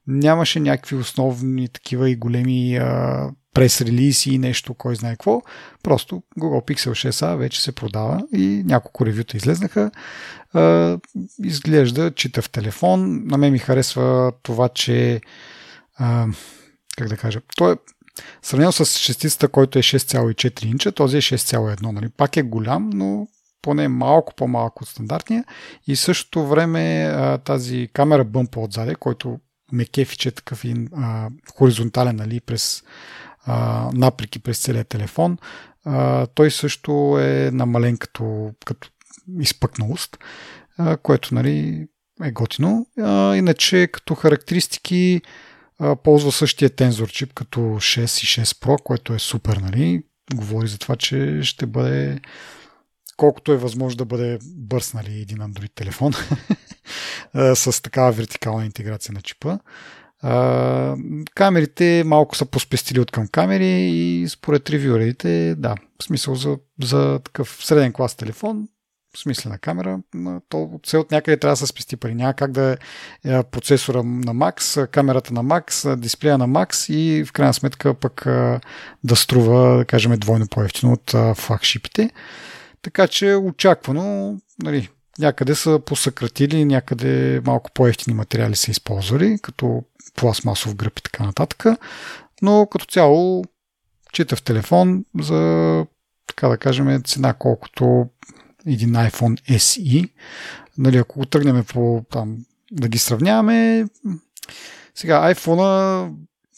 [0.07, 5.43] нямаше някакви основни такива и големи а, прес-релизи и нещо, кой знае какво.
[5.83, 9.91] Просто Google Pixel 6a вече се продава и няколко ревюта излезнаха.
[10.53, 10.99] А,
[11.45, 13.23] изглежда читав телефон.
[13.25, 15.21] На мен ми харесва това, че
[15.97, 16.27] а,
[16.97, 17.77] как да кажа, той е
[18.43, 21.93] сравнено с шестицата, който е 6,4 инча, този е 6,1.
[21.93, 22.09] Нали?
[22.09, 23.29] Пак е голям, но
[23.63, 25.45] поне малко по-малко от стандартния.
[25.87, 29.39] И същото време тази камера бъмпа отзаде, който
[29.73, 32.83] ме кефи, че е такъв и, а, хоризонтален, нали, през
[33.45, 35.39] а, наприки през целия телефон.
[35.85, 38.89] А, той също е намален като, като
[39.41, 40.19] изпъкналост,
[40.79, 41.87] а, което нали,
[42.23, 42.87] е готино.
[43.01, 45.21] А, иначе като характеристики
[45.79, 50.03] а, ползва същия тензор чип като 6 и 6 Pro, което е супер, нали?
[50.35, 52.21] Говори за това, че ще бъде
[53.21, 56.13] колкото е възможно да бъде бърз, нали, един Android телефон
[57.55, 59.59] с такава вертикална интеграция на чипа.
[61.35, 67.21] Камерите малко са поспестили от към камери и според ревюерите, да, в смисъл за, за
[67.25, 68.69] такъв среден клас телефон,
[69.17, 69.99] смислена камера,
[70.49, 72.15] то все от някъде трябва да се спести пари.
[72.15, 72.77] Няма как да
[73.25, 78.25] е процесора на Max, камерата на Max, дисплея на Max и в крайна сметка пък
[79.05, 82.11] да струва, да кажем, двойно по-ефтино от флагшипите.
[82.83, 84.89] Така че очаквано, нали,
[85.19, 89.83] някъде са посъкратили, някъде малко по-ефтини материали са използвали, като
[90.15, 91.65] пластмасов гръб и така нататък.
[92.43, 93.45] Но като цяло
[94.13, 95.87] читав телефон за,
[96.27, 98.09] така да кажем, цена колкото
[98.67, 100.11] един iPhone SE.
[100.79, 102.39] Нали, ако тръгнем по там,
[102.73, 103.87] да ги сравняваме,
[104.95, 106.13] сега iPhone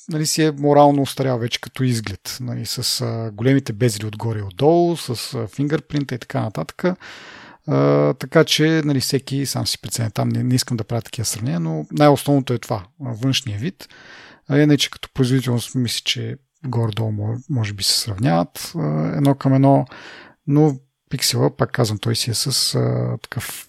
[0.08, 4.42] нали, си е морално устарял вече като изглед, нали, с а, големите безли отгоре и
[4.42, 6.84] отдолу, с а, фингърпринта и така нататък.
[7.66, 10.10] А, така че нали, всеки сам си преценя.
[10.10, 13.88] Там не, не искам да правя такива сравнения, но най-основното е това, външния вид.
[14.48, 16.36] А иначе като производителност мисля, че
[16.66, 17.12] горе-долу
[17.50, 19.86] може би се сравняват а, едно към едно,
[20.46, 20.76] но
[21.10, 23.68] пиксела, пак казвам, той си е с а, такъв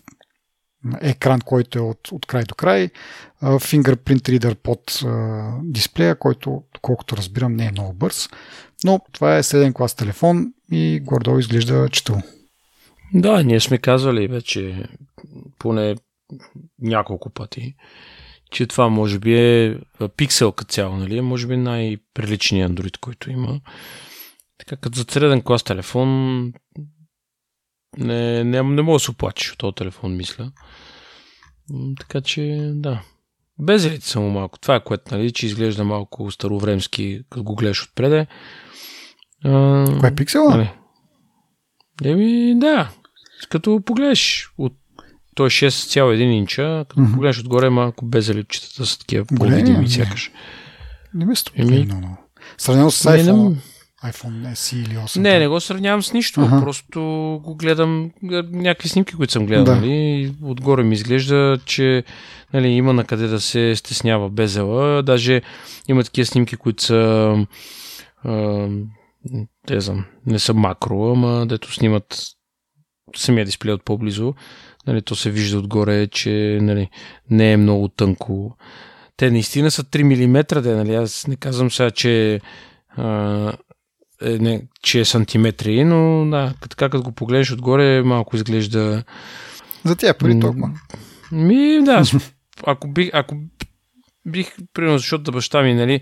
[1.01, 2.89] екран, който е от, от край до край,
[3.43, 5.03] fingerprint reader под
[5.63, 8.29] дисплея, който, колкото разбирам, не е много бърз.
[8.83, 12.21] Но това е среден клас телефон и гордо изглежда четал.
[13.13, 14.83] Да, ние сме казвали вече
[15.59, 15.95] поне
[16.81, 17.75] няколко пъти,
[18.51, 19.77] че това може би е
[20.17, 21.21] пиксел като цяло, нали?
[21.21, 23.61] Може би най-приличният Android, който има.
[24.57, 26.53] Така като за среден клас телефон
[27.97, 30.51] не, не, не мога да се оплачеш от този телефон, мисля.
[31.99, 33.01] Така че, да.
[33.59, 34.59] Безелите са му малко.
[34.59, 38.27] Това е което, нали, че изглежда малко старовремски, като го гледаш отпреде.
[39.99, 40.49] Кое е пиксела?
[40.49, 40.71] Нали?
[42.03, 42.89] Еми, да.
[43.49, 44.73] Като погледаш от
[45.35, 47.13] той е 6,1 инча, като mm-hmm.
[47.13, 50.31] погледнеш отгоре малко безеличетата са такива по-видими сякаш.
[51.13, 51.89] Не ме струва Еми...
[52.57, 53.49] Сравнено с iPhone.
[53.49, 53.55] Не,
[54.03, 55.19] iPhone SE или 8.
[55.19, 56.41] Не, не го сравнявам с нищо.
[56.41, 56.61] Ага.
[56.61, 56.99] Просто
[57.43, 58.11] го гледам
[58.51, 59.65] някакви снимки, които съм гледал.
[59.65, 59.75] Да.
[59.75, 60.33] Нали?
[60.43, 62.03] Отгоре ми изглежда, че
[62.53, 65.03] нали, има на къде да се стеснява безела.
[65.03, 65.41] Даже
[65.87, 67.35] има такива снимки, които са
[68.23, 68.31] а,
[69.69, 72.27] не, знам, не са макро, ама дето снимат
[73.15, 74.33] самия дисплей от по-близо.
[74.87, 76.89] Нали, то се вижда отгоре, че нали,
[77.29, 78.57] не е много тънко.
[79.17, 80.95] Те наистина са 3 мм, де, нали?
[80.95, 82.41] аз не казвам сега, че
[82.97, 83.53] а,
[84.23, 89.03] е, не, че е сантиметри, но да, така като го погледнеш отгоре, малко изглежда...
[89.83, 90.71] За тя пари толкова.
[91.31, 92.03] Ми, да,
[92.65, 93.35] ако бих, ако
[94.25, 96.01] бих, примерно, защото да баща ми, нали,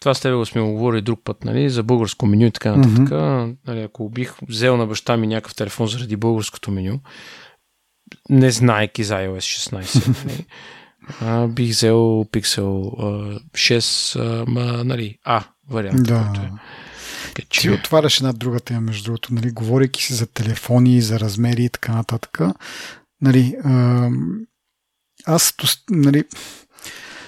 [0.00, 3.08] това с тебе го сме говорили друг път, нали, за българско меню и така нататък.
[3.08, 3.56] Mm-hmm.
[3.66, 7.00] Нали, ако бих взел на баща ми някакъв телефон заради българското меню,
[8.30, 10.46] не знаеки за iOS 16, нали,
[11.20, 16.02] а, бих взел Pixel а, 6, а, ма, нали, А вариант.
[16.02, 16.24] Да.
[16.24, 16.50] Който е.
[17.48, 21.68] Ти отваряш една друга тема, между другото, нали, говорейки си за телефони, за размери и
[21.68, 22.38] така нататък.
[23.22, 23.56] Нали,
[25.26, 25.54] аз,
[25.90, 26.24] нали,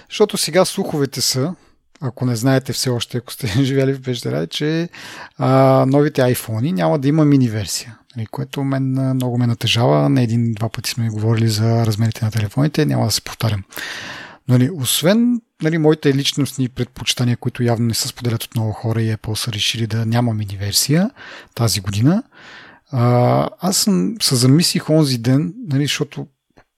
[0.09, 1.55] защото сега слуховете са,
[2.01, 4.89] ако не знаете все още, ако сте живели в Пещера, че
[5.39, 10.09] а, новите iPhone няма да има мини версия, нали, което мен много ме натежава.
[10.09, 13.65] Не един-два пъти сме говорили за размерите на телефоните, няма да се повтарям.
[14.49, 19.17] Нали, освен нали, моите личностни предпочитания, които явно не се споделят от много хора и
[19.17, 21.11] Apple са решили да няма мини версия
[21.55, 22.23] тази година,
[22.91, 26.27] а, аз съм, се замислих онзи ден, нали, защото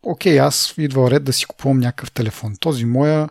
[0.03, 2.57] окей, аз идва ред да си купувам някакъв телефон.
[2.61, 3.29] Този моя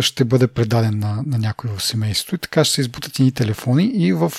[0.00, 3.84] ще бъде предаден на, на някой в семейството и така ще се избутат и телефони
[3.94, 4.32] и в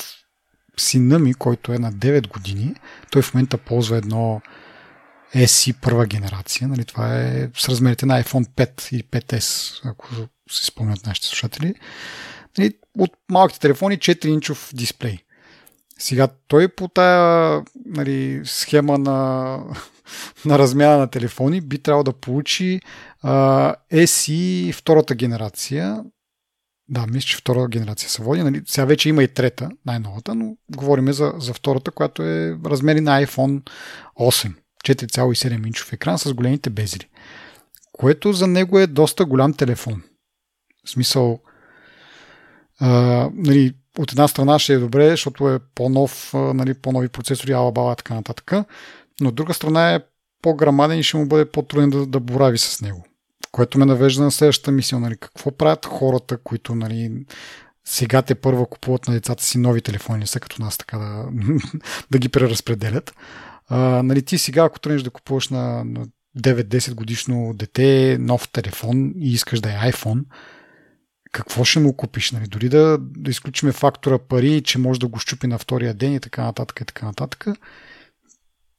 [0.77, 2.75] сина ми, който е на 9 години,
[3.11, 4.41] той в момента ползва едно
[5.35, 6.67] SE първа генерация.
[6.67, 10.07] Нали, това е с размерите на iPhone 5 и 5S, ако
[10.51, 11.73] си спомнят нашите слушатели.
[12.57, 15.17] Нали, от малките телефони 4-инчов дисплей.
[15.99, 19.57] Сега той по тая нали, схема на,
[20.45, 22.81] на размяна на телефони би трябвало да получи
[23.21, 26.03] а, SE втората генерация.
[26.89, 28.43] Да, мисля, че втора генерация се води.
[28.43, 33.01] Нали, сега вече има и трета, най-новата, но говорим за, за втората, която е размери
[33.01, 33.69] на iPhone
[34.19, 34.53] 8.
[34.85, 37.07] 4,7 инчов екран с големите безели.
[37.91, 40.03] Което за него е доста голям телефон.
[40.85, 41.39] В смисъл,
[42.79, 42.89] а,
[43.33, 48.13] нали, от една страна ще е добре, защото е по-нов, нали, по-нови процесори, алабала така
[48.13, 48.51] нататък.
[49.21, 49.99] Но от друга страна е
[50.41, 53.05] по-грамаден и ще му бъде по-труден да, да борави с него.
[53.51, 54.99] Което ме навежда на следващата мисия.
[54.99, 57.25] Нали, какво правят хората, които нали,
[57.85, 61.25] сега те първа купуват на децата си нови телефони, са като нас така да,
[62.11, 63.13] да ги преразпределят.
[63.73, 66.07] А, нали, ти сега, ако тръгнеш да купуваш на, на
[66.39, 70.23] 9-10 годишно дете нов телефон и искаш да е iPhone,
[71.31, 72.31] какво ще му купиш?
[72.31, 72.47] Нали?
[72.47, 76.19] Дори да, да изключиме фактора пари, че може да го щупи на втория ден и
[76.19, 77.45] така нататък и така нататък,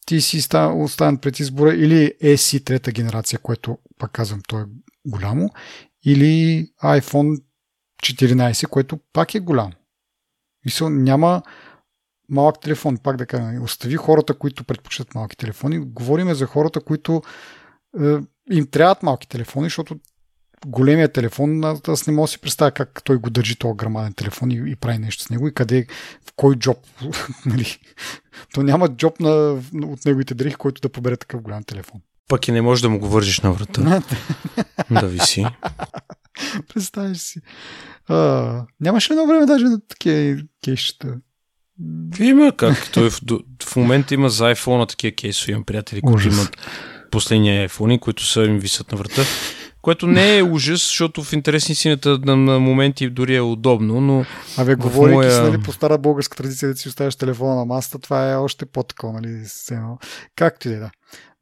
[0.06, 4.64] ти си оставен пред избора или SE трета генерация, което пак казвам, то е
[5.06, 5.50] голямо,
[6.04, 7.42] или iPhone
[8.02, 9.72] 14, което пак е голямо.
[10.64, 11.42] Мисъл, няма
[12.28, 15.78] малък телефон, пак да кажа, остави хората, които предпочитат малки телефони.
[15.78, 17.22] Говориме за хората, които
[18.00, 18.16] е,
[18.50, 19.96] им трябват малки телефони, защото
[20.66, 24.50] големия телефон, аз не мога да си представя как той го държи този грамаден телефон
[24.50, 25.86] и, и прави нещо с него и къде,
[26.26, 26.78] в кой джоб.
[27.46, 27.78] нали?
[28.54, 32.00] То няма джоб на, от неговите дрехи, който да побере такъв голям телефон.
[32.28, 34.02] Пък и не можеш да му го вържиш на врата.
[34.90, 35.46] да виси.
[36.74, 37.40] Представяш си.
[38.08, 41.16] А, нямаше едно време даже на такива кейсчета.
[42.20, 42.92] Има как.
[42.92, 43.20] Той в,
[43.64, 45.52] в момента има за iPhone такива кейсове.
[45.52, 46.56] Имам приятели, които имат
[47.10, 49.22] последния iPhone, които са им висят на врата.
[49.82, 54.24] Което не е ужас, защото в интересни сината на, на моменти дори е удобно, но...
[54.56, 55.32] Абе, говорейки моя...
[55.32, 58.66] си, нали, по стара българска традиция да си оставяш телефона на масата, това е още
[58.66, 59.44] по-такова, нали,
[60.36, 60.90] Както и да е, да.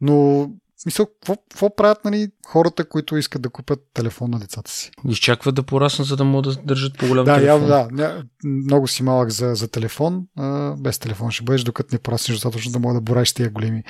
[0.01, 0.51] Но
[0.87, 4.91] Мисъл, какво, какво правят нали, хората, които искат да купят телефон на децата си?
[5.09, 7.67] Изчакват да пораснат, за да могат да държат по-голям да, телефон.
[7.67, 8.25] Да, да.
[8.45, 10.27] Много си малък за, за телефон.
[10.39, 13.83] А, без телефон ще бъдеш, докато не пораснеш достатъчно да мога да бораш тия големи.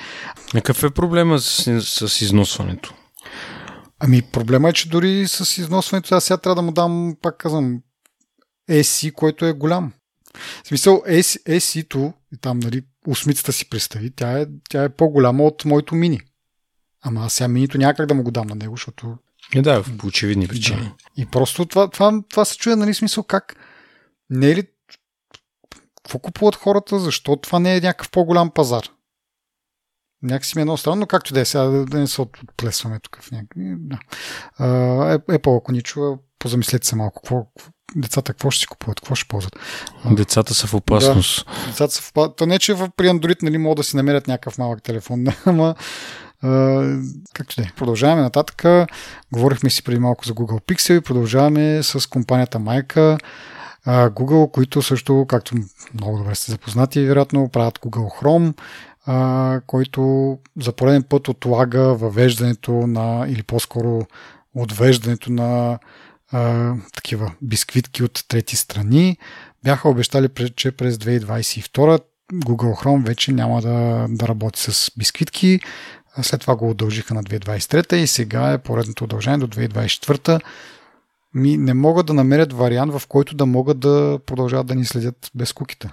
[0.53, 2.93] Какъв е проблема с, с износването?
[3.99, 7.79] Ами проблема е, че дори с износването, аз сега трябва да му дам, пак казвам,
[8.69, 9.93] AC, който е голям.
[10.63, 15.95] В смисъл, AC-то, там, нали, осмицата си представи, тя е, тя е по-голяма от моето
[15.95, 16.19] мини.
[17.01, 19.17] Ама аз сега минито някак да му го дам на него, защото...
[19.55, 20.81] Не, да, по очевидни причини.
[20.81, 20.91] Да.
[21.17, 23.55] И просто това, това, това се чуя, нали, смисъл как?
[24.29, 24.63] Не е ли...
[26.03, 26.99] Какво купуват хората?
[26.99, 28.83] Защо това не е някакъв по-голям пазар?
[30.23, 33.31] Някакси ми е много странно, както да е сега, да не се отплесваме тук в
[33.31, 33.75] някакви...
[33.77, 33.99] Да.
[34.59, 37.21] Е, Apple, ако ни чува, позамислете се малко.
[37.21, 37.45] Какво,
[37.95, 39.59] децата какво ще си купуват, какво ще ползват.
[40.11, 41.45] Децата са в опасност.
[41.45, 42.37] Да, децата са в опасност.
[42.37, 45.75] То не, че при Android нали, могат да си намерят някакъв малък телефон, ама
[47.33, 47.71] както да е.
[47.77, 48.87] Продължаваме нататък.
[49.33, 53.17] Говорихме си преди малко за Google Pixel и продължаваме с компанията майка
[53.87, 55.55] Google, които също, както
[55.93, 58.53] много добре сте запознати, вероятно правят Google Chrome,
[59.67, 64.01] който за пореден път отлага въвеждането на, или по-скоро
[64.55, 65.79] отвеждането на
[66.31, 69.17] а, такива бисквитки от трети страни.
[69.63, 71.99] Бяха обещали, че през 2022
[72.33, 75.59] Google Chrome вече няма да, да работи с бисквитки.
[76.21, 80.41] След това го удължиха на 2023 и сега е поредното удължение до 2024
[81.33, 85.31] ми не могат да намерят вариант, в който да могат да продължават да ни следят
[85.35, 85.89] без куките.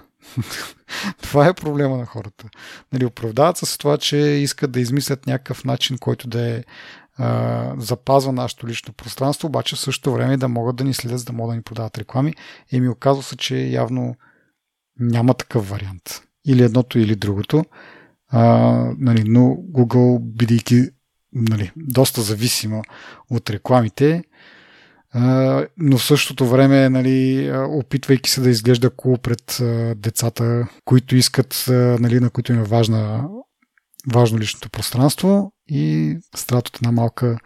[1.21, 2.45] това е проблема на хората.
[2.93, 6.63] Нали, оправдават се с това, че искат да измислят някакъв начин, който да е
[7.77, 11.33] запазва нашето лично пространство, обаче в същото време да могат да ни следят, за да
[11.33, 12.33] могат да ни продават реклами.
[12.71, 14.15] И ми оказва се, че явно
[14.99, 16.21] няма такъв вариант.
[16.47, 17.65] Или едното, или другото.
[18.29, 18.43] А,
[18.97, 19.39] нали, но
[19.71, 20.89] Google, бидейки
[21.33, 22.81] нали, доста зависима
[23.29, 24.23] от рекламите,
[25.11, 30.67] а, но в същото време, нали, опитвайки се да изглежда кул cool пред а, децата,
[30.85, 33.27] които искат, а, нали, на които им е важна,
[34.13, 37.37] важно личното пространство и страдат от една малка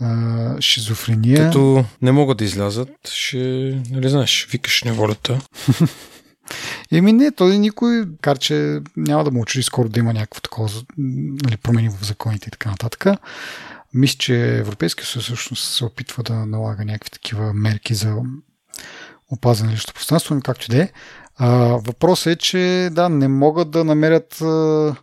[0.00, 1.46] а, шизофрения.
[1.46, 3.38] Като не могат да излязат, ще,
[3.90, 5.40] нали знаеш, викаш неволята.
[6.92, 10.68] Еми не, той никой, кар че няма да му очуди скоро да има някакво такова
[11.44, 13.06] нали, промени в законите и така нататък.
[13.94, 18.16] Мисля, че Европейския съюз всъщност се опитва да налага някакви такива мерки за
[19.30, 20.90] опазване на личното пространство, но както и да е.
[21.78, 24.96] Въпросът е, че да, не могат да намерят а,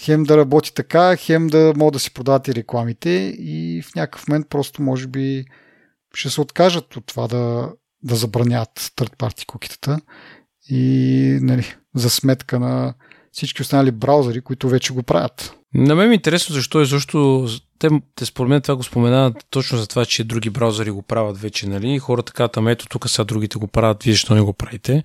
[0.00, 4.28] хем да работи така, хем да могат да си продават и рекламите и в някакъв
[4.28, 5.44] момент просто може би
[6.14, 10.00] ще се откажат от това да, да забранят third party кукитата
[10.68, 12.94] и нали, за сметка на
[13.32, 15.54] всички останали браузъри, които вече го правят.
[15.74, 19.78] На мен е интересно защо е защо те, те според мен това го споменават точно
[19.78, 21.94] за това, че други браузъри го правят вече, нали?
[21.94, 25.02] И хората казват, ами ето тук сега другите го правят, вие защо не го правите?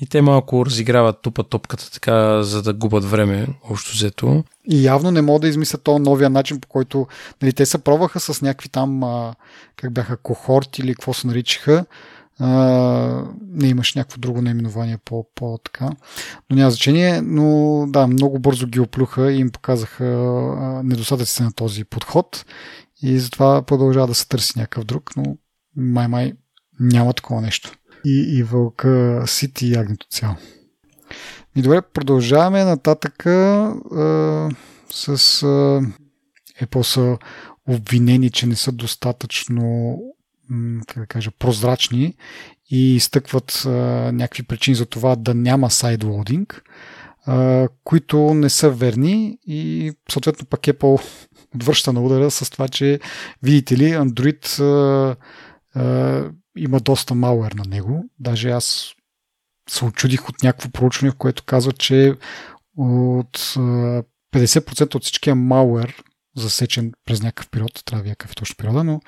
[0.00, 4.44] И те малко разиграват тупа топката така, за да губят време, общо взето.
[4.70, 7.06] И явно не могат да измислят този новия начин, по който
[7.42, 9.34] нали, те се пробваха с някакви там, а,
[9.76, 11.84] как бяха, кохорти или какво се наричаха,
[12.40, 15.90] не имаш някакво друго наименование по, така.
[16.50, 20.04] Но няма значение, но да, много бързо ги оплюха и им показаха
[20.84, 22.44] недостатъците на този подход
[23.02, 25.36] и затова продължава да се търси някакъв друг, но
[25.76, 26.32] май-май
[26.80, 27.72] няма такова нещо.
[28.04, 30.36] И, и вълка сити и ягнето цяло.
[31.56, 33.74] И добре, продължаваме нататък а,
[34.90, 35.08] с
[35.42, 35.80] а,
[36.62, 37.18] Apple са
[37.68, 39.98] обвинени, че не са достатъчно
[40.86, 42.14] как да кажа, прозрачни
[42.70, 43.70] и изтъкват а,
[44.12, 46.62] някакви причини за това да няма сайдлоудинг,
[47.26, 51.02] а, които не са верни и съответно пак Apple
[51.54, 53.00] отвръща на удара с това, че
[53.42, 55.16] видите ли, Android а,
[55.74, 58.04] а, има доста малуер на него.
[58.18, 58.94] Даже аз
[59.70, 62.14] се очудих от някакво проучване, в което казва, че
[62.76, 63.38] от
[64.34, 65.94] 50% от всичкия malware,
[66.36, 69.00] засечен през някакъв период, трябва да какъв е точно периода, но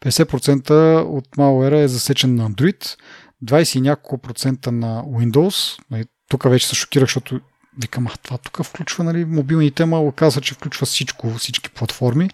[0.00, 2.96] 50% от malware е засечен на Android,
[3.44, 5.78] 20 и няколко процента на Windows.
[5.90, 7.40] Нали, тук вече се шокирах, защото
[7.82, 12.30] викам, а това тук включва нали, мобилните, ама оказа, че включва всичко, всички платформи.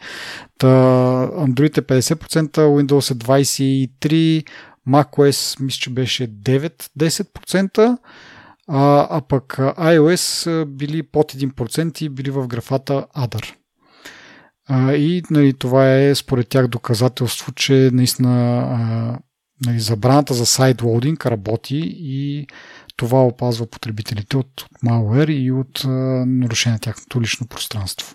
[0.59, 0.66] Та,
[1.32, 4.44] Android е 50%, Windows е 23%,
[4.88, 7.99] macOS мисля, че беше 9-10%,
[8.68, 13.55] а, а пък iOS били под 1% и били в графата Other.
[14.71, 19.19] И нали, това е според тях доказателство, че наистина
[19.66, 22.47] нали, забраната за сайдлоудинг работи и
[22.97, 25.83] това опазва потребителите от, от malware и от
[26.27, 28.14] нарушение на тяхното лично пространство.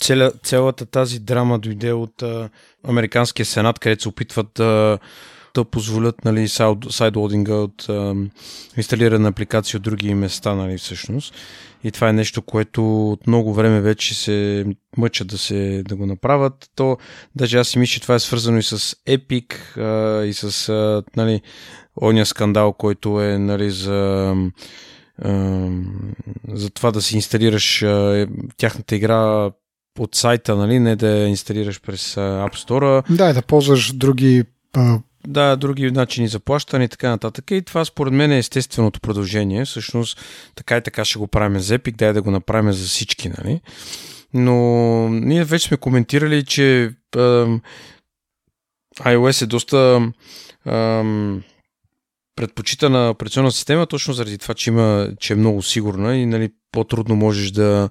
[0.00, 2.50] Целя, цялата тази драма дойде от а,
[2.84, 4.98] Американския сенат, където се опитват да,
[5.54, 6.48] да позволят нали,
[6.90, 8.14] сайдлоудинга от а,
[8.76, 11.34] инсталирана апликация от други места, нали, всъщност.
[11.84, 16.06] И това е нещо, което от много време вече се мъчат да, се, да го
[16.06, 16.70] направят.
[16.74, 16.96] То,
[17.36, 18.78] даже аз си мисля, че това е свързано и с
[19.08, 21.40] Epic а, и с а, нали,
[22.02, 24.34] ония скандал, който е нали, за,
[26.52, 28.26] за това да си инсталираш а,
[28.56, 29.50] тяхната игра
[29.98, 33.16] от сайта, нали, не да я инсталираш през App Store.
[33.16, 34.44] Да, да ползваш други
[35.28, 37.50] да, други начини за плащане и така нататък.
[37.50, 39.64] И това според мен е естественото продължение.
[39.64, 40.20] Всъщност
[40.54, 43.60] така и така ще го правим за Epic, дай да го направим за всички, нали?
[44.34, 44.54] Но
[45.08, 46.82] ние вече сме коментирали, че
[47.16, 47.18] е,
[49.00, 50.12] iOS е доста
[50.66, 51.02] е,
[52.36, 57.16] предпочитана операционна система, точно заради това, че, има, че е много сигурна и нали, по-трудно
[57.16, 57.88] можеш да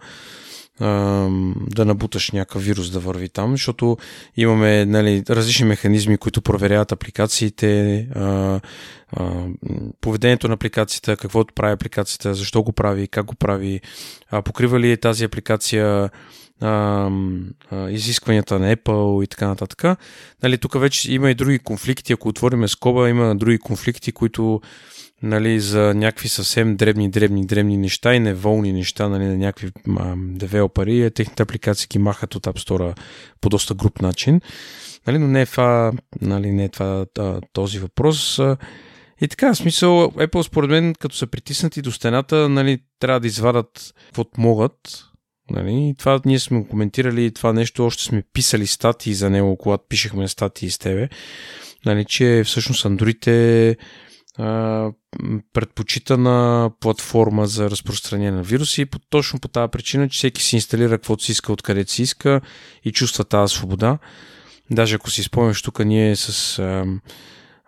[0.79, 3.97] да набуташ някакъв вирус да върви там, защото
[4.37, 8.07] имаме нали, различни механизми, които проверяват апликациите,
[10.01, 13.81] поведението на апликацията, каквото прави апликацията, защо го прави, как го прави,
[14.45, 16.09] покрива ли е тази апликация
[17.89, 19.97] изискванията на Apple и така нататък.
[20.43, 24.61] Нали, тук вече има и други конфликти, ако отвориме скоба, има други конфликти, които
[25.23, 29.71] нали, за някакви съвсем дребни, дребни, дребни неща и неволни неща нали, на някакви
[30.17, 31.11] девелопери.
[31.11, 32.97] Техните апликации ги махат от App Store
[33.41, 34.41] по доста груп начин.
[35.07, 38.39] Нали, но не е това, нали, не е това а, този въпрос.
[39.21, 43.27] И така, в смисъл, Apple според мен, като са притиснати до стената, нали, трябва да
[43.27, 45.03] извадат каквото могат.
[45.49, 49.83] Нали, и това ние сме коментирали, това нещо още сме писали статии за него, когато
[49.89, 51.09] пишехме статии с тебе.
[51.85, 53.77] Нали, че всъщност Android е
[55.53, 60.97] предпочитана платформа за разпространение на вируси и точно по тази причина, че всеки си инсталира
[60.97, 62.41] каквото си иска, откъдето си иска
[62.83, 63.97] и чувства тази свобода.
[64.71, 66.59] Даже ако си спомняш, тук ние с...
[66.59, 66.85] А,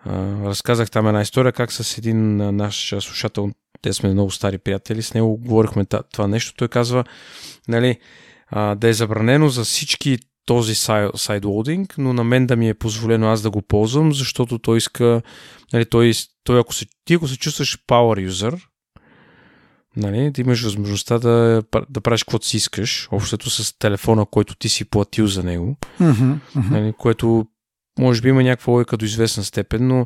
[0.06, 3.50] а, разказах там една история, как с един наш слушател,
[3.82, 6.54] те сме много стари приятели, с него говорихме това нещо.
[6.58, 7.04] Той казва,
[7.68, 8.00] нали,
[8.48, 10.76] а, да е забранено за всички този
[11.16, 15.22] сайдлоудинг, но на мен да ми е позволено аз да го ползвам, защото той иска,
[15.74, 16.12] нали, той,
[16.44, 18.62] той ако се, ти ако се чувстваш power user,
[19.96, 24.70] нали, да имаш възможността да, да правиш каквото си искаш, общото с телефона, който ти
[24.70, 26.38] си платил за него, mm-hmm.
[26.72, 27.46] Нали, което
[28.00, 30.06] може би има някаква логика до известна степен, но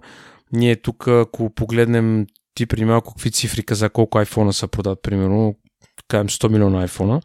[0.52, 5.56] ние тук, ако погледнем ти преди малко какви цифри каза колко iPhone са продат, примерно,
[6.08, 7.22] кажем 100 милиона iPhone,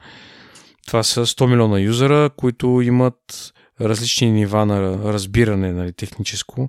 [0.87, 6.69] това са 100 милиона юзера, които имат различни нива на разбиране нали, техническо.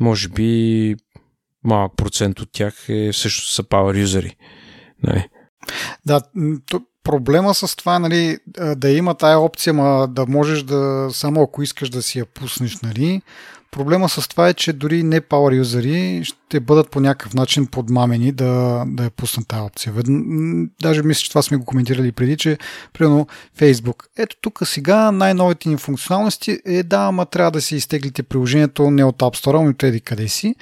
[0.00, 0.96] Може би
[1.64, 4.36] малък процент от тях е, също са power юзери.
[5.02, 5.28] Нали.
[6.06, 6.20] Да,
[7.02, 8.38] проблема с това, нали,
[8.76, 12.80] да има тая опция, ма да можеш да, само ако искаш да си я пуснеш,
[12.80, 13.22] нали,
[13.70, 18.32] Проблема с това е, че дори не power юзери ще бъдат по някакъв начин подмамени
[18.32, 19.92] да, да я пуснат тази опция.
[20.82, 22.58] Даже мисля, че това сме го коментирали преди, че
[22.92, 23.26] примерно
[23.58, 24.04] Facebook.
[24.16, 29.04] Ето тук сега най-новите ни функционалности е да, ама трябва да си изтеглите приложението не
[29.04, 30.54] от App Store, ами преди къде си,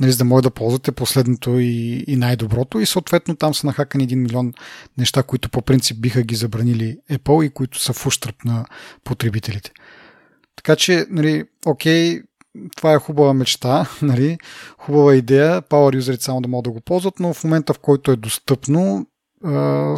[0.00, 4.04] нали, за да може да ползвате последното и, и най-доброто и съответно там са нахакани
[4.04, 4.52] един милион
[4.98, 8.64] неща, които по принцип биха ги забранили Apple и които са в ущърп на
[9.04, 9.70] потребителите.
[10.56, 12.22] Така че, нали, окей,
[12.76, 14.38] това е хубава мечта, нали?
[14.78, 18.10] хубава идея, power юзерите само да могат да го ползват, но в момента в който
[18.10, 19.06] е достъпно,
[19.44, 19.96] а,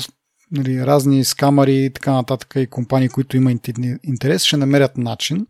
[0.52, 3.68] нали, разни скамари и така нататък и компании, които имат
[4.04, 5.46] интерес, ще намерят начин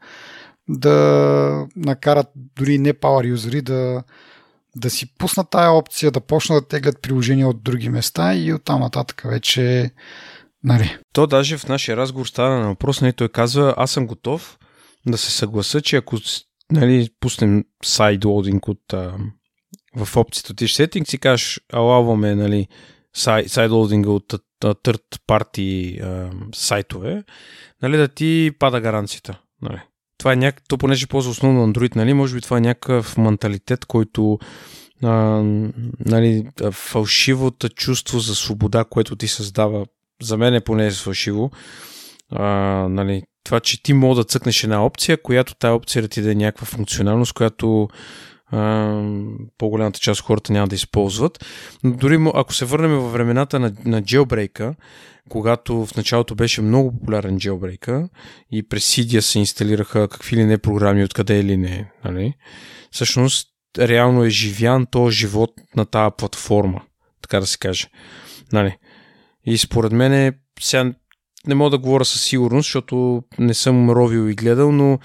[0.68, 4.02] да накарат дори не power юзери да,
[4.76, 8.80] да си пуснат тая опция, да почнат да теглят приложения от други места и оттам
[8.80, 9.90] нататък вече
[10.64, 10.98] нали.
[11.12, 14.58] То даже в нашия разговор стана на въпрос, нали, той казва, аз съм готов
[15.06, 16.16] да се съгласа, че ако
[16.70, 19.14] нали, пуснем сайдлоудинг от а,
[19.96, 22.68] в опцията ти settings и кажеш, алаваме, нали,
[23.46, 26.00] сайдлоудинга от third party
[26.54, 27.24] сайтове,
[27.82, 29.40] нали, да ти пада гаранцията.
[29.62, 29.80] Нали.
[30.18, 33.84] Това е някак, то понеже ползва основно Android, нали, може би това е някакъв менталитет,
[33.84, 34.38] който
[35.02, 35.42] а,
[36.06, 39.86] нали, фалшивото чувство за свобода, което ти създава,
[40.22, 41.50] за мен е поне фалшиво,
[42.30, 42.44] а,
[42.90, 46.34] нали, това, че ти мога да цъкнеш една опция, която тази опция да ти даде
[46.34, 47.88] някаква функционалност, която
[48.46, 49.02] а,
[49.58, 51.44] по-голямата част от хората няма да използват.
[51.84, 54.74] Но дори ако се върнем във времената на, на джелбрейка,
[55.28, 58.08] когато в началото беше много популярен джелбрейка
[58.50, 62.34] и през Cydia се инсталираха какви ли не програми, откъде или не, нали?
[62.90, 63.48] всъщност
[63.78, 66.82] реално е живян този живот на тази платформа,
[67.22, 67.86] така да се каже.
[68.52, 68.76] Нали?
[69.44, 70.92] И според мен сега
[71.46, 74.98] не мога да говоря със сигурност, защото не съм ровил и гледал, но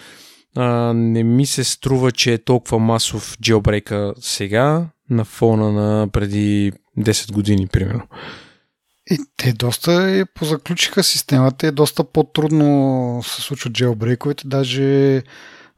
[0.56, 6.72] а, не ми се струва, че е толкова масов джелбрейка сега на фона на преди
[7.00, 8.04] 10 години, примерно.
[9.12, 14.48] И те доста е, позаключиха системата, е доста по-трудно се случват джелбрейковете.
[14.48, 15.18] Даже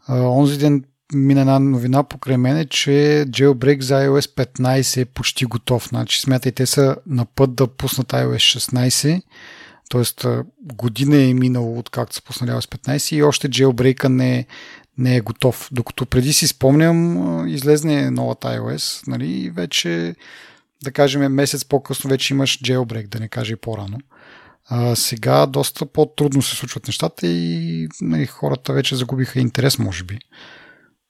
[0.08, 0.84] а, онзи ден
[1.14, 5.88] мина една новина покрай мене, че Jailbreak за iOS 15 е почти готов.
[5.90, 9.22] Значи смятай, те са на път да пуснат iOS 16
[9.90, 10.26] Тоест
[10.62, 14.46] година е минало от както са пуснали iOS 15 и още jailbreak не,
[14.98, 15.70] не е готов.
[15.72, 20.16] Докато преди си спомням, излезне новата iOS, нали, и вече,
[20.84, 23.98] да кажем, месец по-късно вече имаш jailbreak, да не кажа и по-рано.
[24.70, 30.20] А, сега доста по-трудно се случват нещата и нали, хората вече загубиха интерес, може би,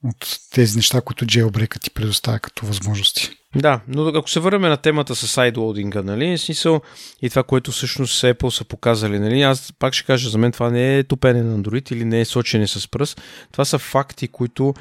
[0.09, 3.29] от тези неща, които jailbreak ти предоставя като възможности.
[3.55, 6.81] Да, но ако се върнем на темата с сайдлоудинга, нали, смисъл
[7.21, 10.69] и това, което всъщност Apple са показали, нали, аз пак ще кажа, за мен това
[10.69, 13.21] не е тупене на Android или не е сочене с пръст.
[13.51, 14.73] Това са факти, които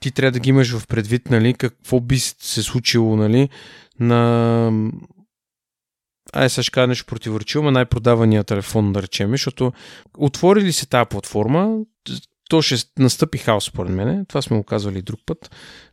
[0.00, 3.48] ти трябва да ги имаш в предвид, нали, какво би се случило, нали,
[4.00, 4.90] на
[6.32, 9.72] Ай, сега ще кажа нещо противоречиво, но най-продавания телефон, да речем, защото
[10.18, 11.78] отвори ли се тази платформа,
[12.50, 14.26] то ще настъпи хаос, според мен.
[14.28, 15.50] Това сме го казвали друг път.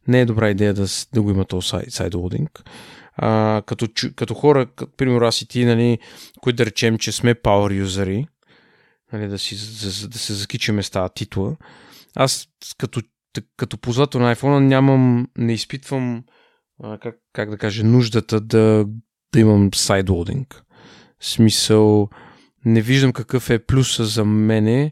[0.07, 2.63] Не е добра идея да, да го има този сайдлоудинг.
[3.15, 5.99] А, като, като хора, като, примерно аз и ти, нали,
[6.41, 8.27] които да речем, че сме power юзери,
[9.13, 11.55] нали, да, си, да, да се закичаме с тази титла,
[12.15, 12.47] аз
[12.77, 13.01] като,
[13.57, 16.23] като ползвател на iPhone нямам, не изпитвам,
[16.83, 18.85] а, как, как да кажа, нуждата да,
[19.33, 20.63] да имам сайдлоудинг.
[21.19, 22.09] В смисъл,
[22.65, 24.91] не виждам какъв е плюса за мене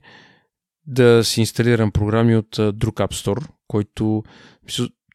[0.88, 4.24] да си инсталирам програми от друг App Store, който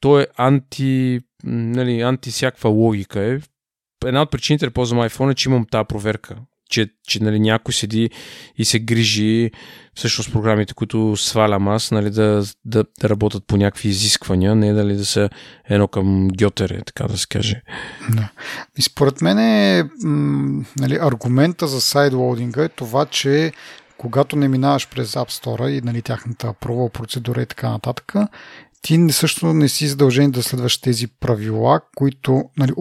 [0.00, 3.20] той е анти, нали, анти всякаква логика.
[3.20, 3.38] Е.
[4.04, 6.36] Една от причините да ползвам iPhone е, че имам тази проверка.
[6.70, 8.10] Че, че нали, някой седи
[8.56, 9.50] и се грижи
[9.94, 14.94] всъщност програмите, които свалям аз, нали, да, да, да работят по някакви изисквания, не дали
[14.94, 15.30] да са
[15.68, 17.62] едно към гьотере, така да се каже.
[18.10, 18.28] Да.
[18.78, 19.88] И според мен е,
[20.80, 23.52] нали, аргумента за сайдлоудинга е това, че
[24.01, 28.14] когато не минаваш през App Store и нали, тяхната прова процедура и така нататък,
[28.82, 32.72] ти също не си задължен да следваш тези правила, които нали,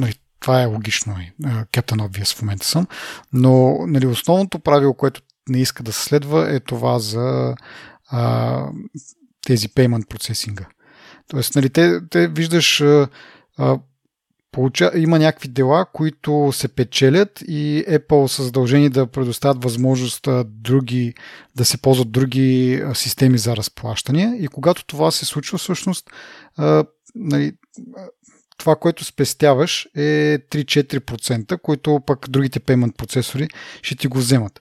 [0.00, 1.16] нали, това е логично.
[1.42, 2.86] Captain Obvious в момента съм.
[3.32, 7.54] Но нали, основното правило, което не иска да се следва е това за
[8.10, 8.62] а,
[9.46, 10.64] тези payment процесинга.
[11.28, 13.08] Тоест, нали, те, те виждаш а,
[14.56, 14.90] получа...
[14.96, 21.14] има някакви дела, които се печелят и Apple са задължени да предоставят възможност други,
[21.56, 26.10] да се ползват други системи за разплащания и когато това се случва всъщност
[27.14, 27.52] нали,
[28.58, 33.48] това, което спестяваш е 3-4%, които пък другите payment процесори
[33.82, 34.60] ще ти го вземат.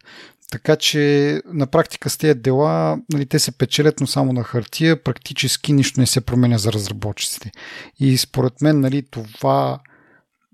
[0.51, 5.03] Така че на практика с тези дела нали, те се печелят, но само на хартия,
[5.03, 7.51] практически нищо не се променя за разработчиците.
[7.99, 9.79] И според мен нали, това,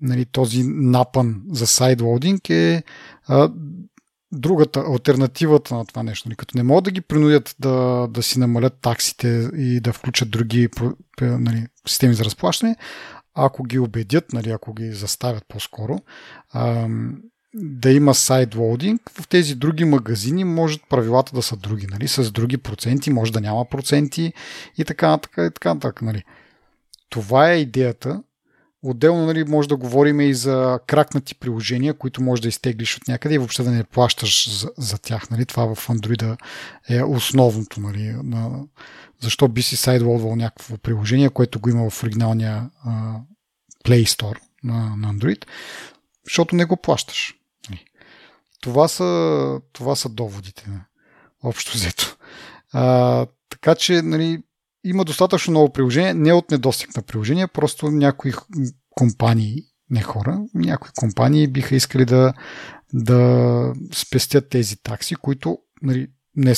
[0.02, 2.84] нали, този напън за сайдлоудинг е
[3.28, 3.52] а,
[4.32, 6.30] другата, альтернативата на това нещо.
[6.30, 10.32] Нали, като не могат да ги принудят да, да си намалят таксите и да включат
[10.32, 10.70] други
[11.22, 12.76] нали, системи за разплащане,
[13.34, 16.00] ако ги убедят, нали, ако ги заставят по-скоро,
[16.50, 16.88] а,
[17.54, 22.08] да има сайдлоудинг, в тези други магазини може правилата да са други, нали?
[22.08, 24.34] с други проценти, може да няма проценти
[24.78, 26.24] и така, така, и така, така нали?
[27.10, 28.24] Това е идеята.
[28.84, 33.36] Отделно нали, може да говорим и за кракнати приложения, които може да изтеглиш от някъде
[33.36, 35.30] и въобще да не плащаш за, за тях.
[35.30, 35.46] Нали?
[35.46, 36.38] Това в Android
[36.90, 37.80] е основното.
[37.80, 38.16] Нали?
[38.24, 38.64] На,
[39.20, 43.16] защо би си сайдлоудвал някакво приложение, което го има в оригиналния а,
[43.86, 45.46] Play Store на, на Android,
[46.26, 47.41] защото не го плащаш.
[48.62, 50.70] Това са, това са доводите.
[51.44, 52.18] Общо взето.
[52.74, 54.44] А, така че, нали,
[54.84, 58.34] има достатъчно много приложения, не от недостиг на приложения, просто някои
[58.90, 59.56] компании,
[59.90, 62.34] не хора, някои компании биха искали да,
[62.94, 66.54] да спестят тези такси, които, нали, не,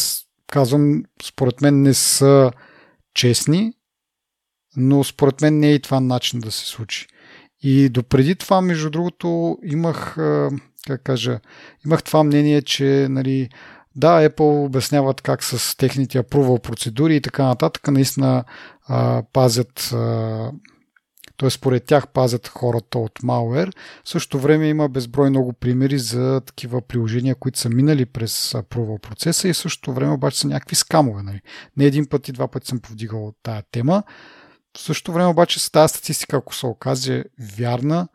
[0.48, 2.52] казвам, според мен не са
[3.14, 3.74] честни,
[4.78, 7.08] но според мен не е и това начин да се случи.
[7.64, 10.16] И допреди това, между другото, имах,
[10.88, 11.40] как кажа,
[11.86, 13.50] имах това мнение, че нали,
[13.96, 18.44] да, Apple обясняват как с техните approval процедури и така нататък наистина
[18.88, 19.94] а, пазят
[21.38, 21.50] т.е.
[21.50, 23.72] според тях пазят хората от malware.
[24.04, 29.02] В същото време има безброй много примери за такива приложения, които са минали през approval
[29.02, 31.24] процеса и в същото време обаче са някакви скамове.
[31.24, 31.42] Нали.
[31.78, 34.04] Не един път и два пъти съм повдигал тая тема.
[34.78, 37.24] В същото време обаче с тази статистика, ако се окаже
[37.58, 38.08] вярна,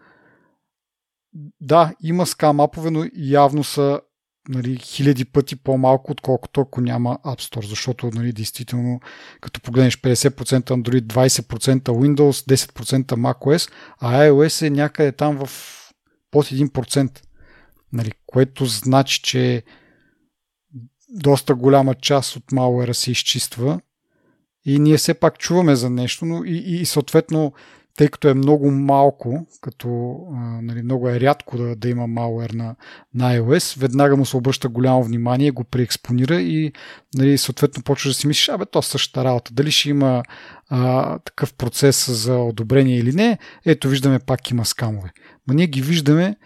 [1.61, 4.01] да, има скам апове, но явно са
[4.49, 9.01] нали, хиляди пъти по-малко, отколкото ако няма App Store, защото нали, действително,
[9.41, 15.51] като погледнеш 50% Android, 20% Windows, 10% macOS, а iOS е някъде там в
[16.31, 17.21] под 1%,
[17.93, 19.63] нали, което значи, че
[21.09, 23.81] доста голяма част от malware се изчиства
[24.69, 27.53] и ние все пак чуваме за нещо, но и, и съответно
[27.97, 32.55] тъй като е много малко, като а, нали, много е рядко да, да има malware
[32.55, 32.77] на,
[33.15, 36.73] на iOS, веднага му се обръща голямо внимание, го преекспонира и
[37.15, 39.55] нали, съответно почваш да си мислиш, абе, то същата работа.
[39.55, 40.23] Дали ще има
[40.69, 45.11] а, такъв процес за одобрение или не, ето виждаме пак има скамове.
[45.47, 46.37] Но ние ги виждаме,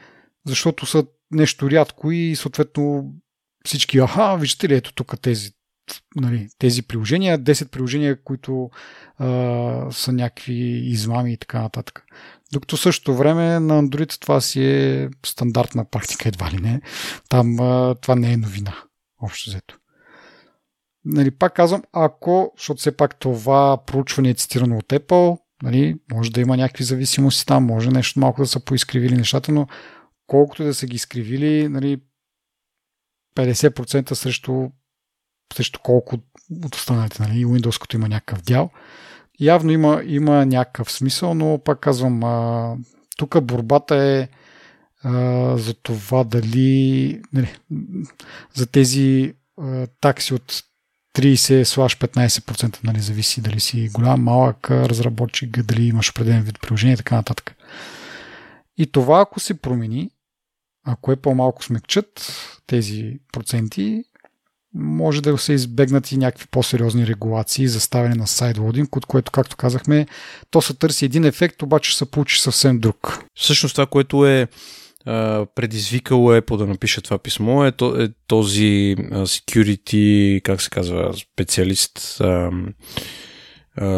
[0.47, 3.13] защото са нещо рядко и съответно
[3.65, 5.51] всички, аха, виждате ли, ето тук тези
[6.17, 8.71] нали, тези приложения, 10 приложения, които
[9.19, 10.55] а, са някакви
[10.85, 12.05] измами и така нататък.
[12.53, 16.81] Докато същото време на Android това си е стандартна практика, едва ли не.
[17.29, 18.75] Там а, това не е новина,
[19.23, 19.79] общо взето.
[21.05, 26.33] Нали, пак казвам, ако, защото все пак това проучване е цитирано от Apple, нали, може
[26.33, 29.67] да има някакви зависимости там, може нещо малко да са поизкривили нещата, но
[30.27, 32.01] колкото да са ги изкривили, нали,
[33.37, 34.69] 50% срещу
[35.53, 36.19] срещу колко
[36.65, 38.71] от останалите, нали, Windows като има някакъв дял.
[39.41, 42.21] Явно има, има някакъв смисъл, но пак казвам,
[43.17, 44.29] тук борбата е
[45.03, 47.55] а, за това дали нали,
[48.55, 50.63] за тези а, такси от
[51.15, 57.15] 30-15% нали, зависи дали си голям, малък разработчик, дали имаш определен вид приложение и така
[57.15, 57.57] нататък.
[58.79, 60.11] И това, ако се промени,
[60.85, 62.33] ако е по-малко смекчат
[62.67, 64.05] тези проценти,
[64.75, 69.57] може да се избегнат и някакви по-сериозни регулации за ставане на сайдлодинг, от което, както
[69.57, 70.07] казахме,
[70.51, 73.25] то се търси един ефект, обаче се получи съвсем друг.
[73.35, 74.49] Всъщност това, което е
[75.55, 82.23] предизвикало Apple да напише това писмо е, е този security, как се казва, специалист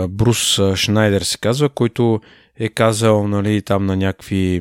[0.09, 2.21] Брус Шнайдер се казва, който
[2.57, 4.61] е казал нали, там на някакви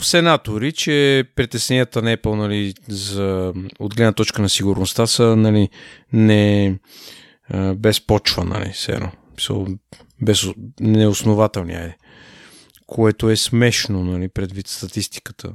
[0.00, 5.68] сенатори, че притесненията на Apple нали, за, от гледна точка на сигурността са нали,
[6.12, 6.78] не,
[7.76, 9.10] без почва, нали, едно.
[10.22, 10.46] Без,
[10.80, 11.96] неоснователни, айде.
[12.86, 15.52] Което е смешно, нали, предвид статистиката.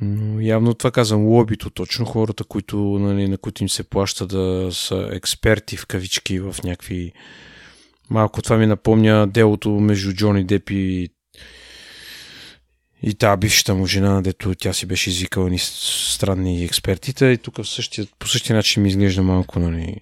[0.00, 4.68] Но явно това казвам лобито точно, хората, които, нали, на които им се плаща да
[4.72, 7.12] са експерти в кавички в някакви...
[8.10, 11.08] Малко това ми напомня делото между Джони Деп и
[13.02, 17.54] и тази бившата му жена, дето тя си беше извикала ни странни експертите и тук
[17.64, 19.96] същия, по същия начин ми изглежда малко, нали,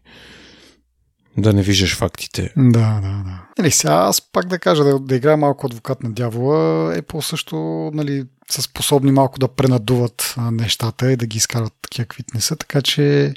[1.36, 2.52] да не виждаш фактите.
[2.56, 3.42] Да, да, да.
[3.58, 7.22] Нали, сега аз пак да кажа, да, да играя малко адвокат на дявола, е по
[7.22, 7.56] също,
[7.94, 12.56] нали, са способни малко да пренадуват нещата и да ги изкарат такива, каквито не са,
[12.56, 13.34] така че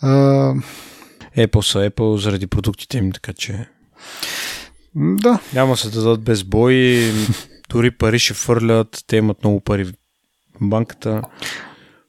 [0.00, 0.08] а...
[1.36, 3.66] Apple са Apple заради продуктите им, така че
[4.94, 5.38] да.
[5.52, 7.12] Няма се дадат без бой.
[7.70, 9.92] Дори пари ще фърлят, те имат много пари в
[10.60, 11.22] банката.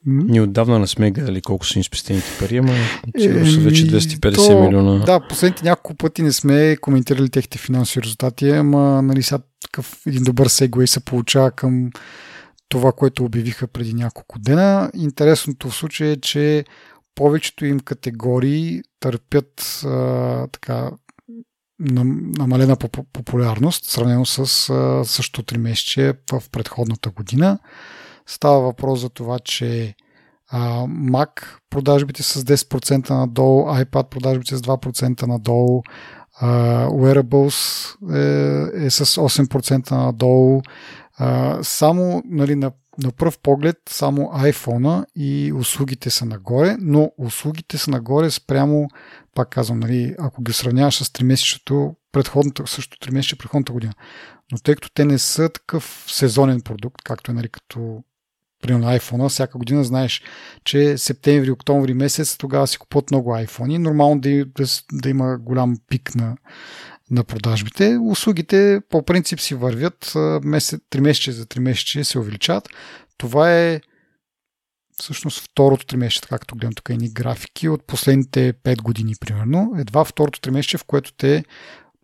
[0.06, 2.72] Ние отдавна не сме гледали колко са им спестените пари, ама
[3.18, 5.04] сигурно са вече 250 то, милиона.
[5.04, 10.24] Да, последните няколко пъти не сме коментирали техните финансови резултати, ама нали сега такъв един
[10.24, 11.90] добър сегуей се получава към
[12.68, 14.90] това, което обявиха преди няколко дена.
[14.94, 16.64] Интересното в случая е, че
[17.14, 20.90] повечето им категории търпят а, така
[22.38, 22.76] намалена
[23.12, 24.46] популярност, сравнено с
[25.04, 27.58] същото 3 месече в предходната година.
[28.26, 29.94] Става въпрос за това, че
[30.88, 35.82] Mac продажбите с 10% надолу, iPad продажбите с 2% надолу,
[36.92, 40.62] Wearables е, е с 8% надолу.
[41.62, 47.90] само нали, на на пръв поглед само iPhone и услугите са нагоре, но услугите са
[47.90, 48.88] нагоре спрямо,
[49.34, 53.92] пак казвам, нали, ако ги сравняваш с 3 месечето, предходната, също 3 месече предходната година.
[54.52, 58.02] Но тъй като те не са такъв сезонен продукт, както е нали, като
[58.62, 60.22] примерно iPhone, всяка година знаеш,
[60.64, 63.78] че септември, октомври месец тогава си купуват много iPhone.
[63.78, 66.36] Нормално да, да, да има голям пик на,
[67.12, 67.98] на продажбите.
[68.02, 70.12] Услугите по принцип си вървят
[70.44, 72.68] месец, 3 месече за 3 месече се увеличават.
[73.18, 73.80] Това е
[74.96, 79.74] всъщност второто 3 месече, както гледам тук едни графики от последните 5 години примерно.
[79.78, 81.44] Едва второто 3 месече, в което те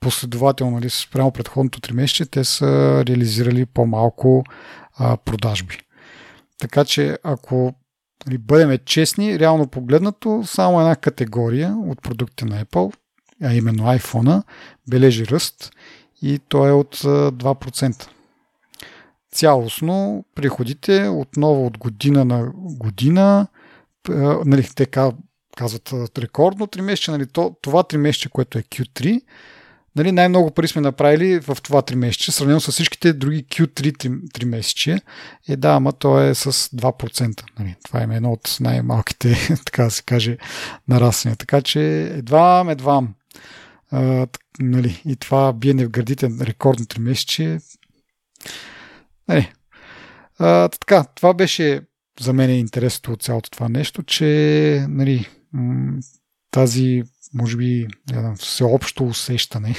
[0.00, 4.44] последователно, нали, спрямо предходното 3 месече, те са реализирали по-малко
[4.96, 5.78] а, продажби.
[6.58, 7.74] Така че ако
[8.26, 12.94] нали, бъдем честни, реално погледнато, само една категория от продукти на Apple,
[13.42, 14.42] а именно iPhone,
[14.88, 15.70] бележи ръст
[16.22, 18.08] и то е от 2%.
[19.32, 23.46] Цялостно приходите отново от година на година,
[24.44, 24.86] нали, те
[25.56, 27.26] казват рекордно 3 месеца, нали,
[27.62, 29.20] това 3 месеца, което е Q3,
[29.96, 34.44] нали, най-много пари сме направили в това 3 месече, сравнено с всичките други Q3 3
[34.44, 35.00] месече.
[35.48, 37.42] Е, да, ама то е с 2%.
[37.58, 37.76] Нали.
[37.84, 40.38] Това е едно от най-малките, така да се каже,
[40.88, 41.36] нараствания.
[41.36, 43.02] Така че едва, едва.
[43.90, 44.26] А,
[44.60, 47.58] нали, и това биене в гърдите рекордно 3 месече.
[49.28, 49.52] Нали.
[50.38, 51.80] А, така, това беше
[52.20, 55.28] за мен интересното от цялото това нещо, че нали,
[56.50, 57.02] тази
[57.34, 59.74] може би, знам, всеобщо усещане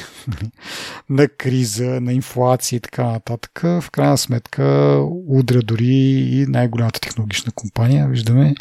[1.10, 4.64] на криза, на инфлация и така нататък, в крайна сметка
[5.28, 5.96] удря дори
[6.32, 8.08] и най-голямата технологична компания.
[8.08, 8.56] Виждаме.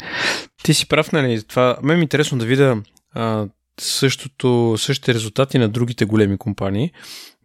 [0.63, 1.43] Ти си прав, нали?
[1.43, 2.81] Това, мен е интересно да видя
[3.13, 3.47] а,
[3.81, 6.91] същото, същите резултати на другите големи компании.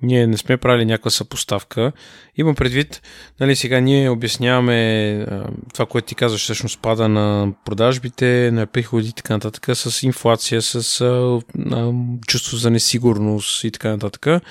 [0.03, 1.93] Ние не сме правили някаква съпоставка.
[2.37, 3.03] Имам предвид,
[3.41, 5.26] нали, сега ние обясняваме
[5.74, 10.62] това, което ти казваш, всъщност пада на продажбите, на приходи и така нататък, с инфлация,
[10.62, 11.41] с а,
[11.72, 11.93] а,
[12.26, 14.43] чувство за несигурност и така нататък.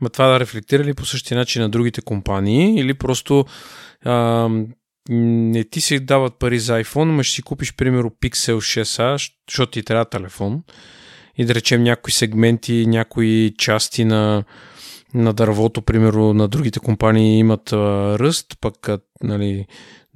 [0.00, 3.44] Ма това да рефлектира ли по същия начин на другите компании или просто
[4.04, 4.48] а,
[5.10, 9.72] не ти се дават пари за iPhone, но ще си купиш, примерно, Pixel 6a, защото
[9.72, 10.62] ти трябва телефон
[11.40, 14.44] и да речем някои сегменти, някои части на,
[15.14, 17.76] на дървото, примерно на другите компании имат а,
[18.18, 19.66] ръст, пък а, нали,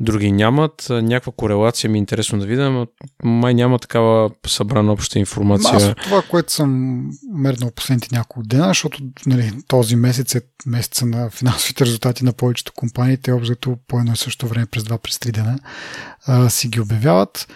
[0.01, 0.87] други нямат.
[0.91, 2.87] Някаква корелация ми е интересно да видя, но
[3.25, 5.77] май няма такава събрана обща информация.
[5.77, 7.01] Аз това, което съм
[7.33, 12.73] мернал последните няколко дена, защото нали, този месец е месеца на финансовите резултати на повечето
[12.73, 15.59] компании, те обзето по едно и също време през 2 през 3 дена
[16.27, 17.49] а, си ги обявяват.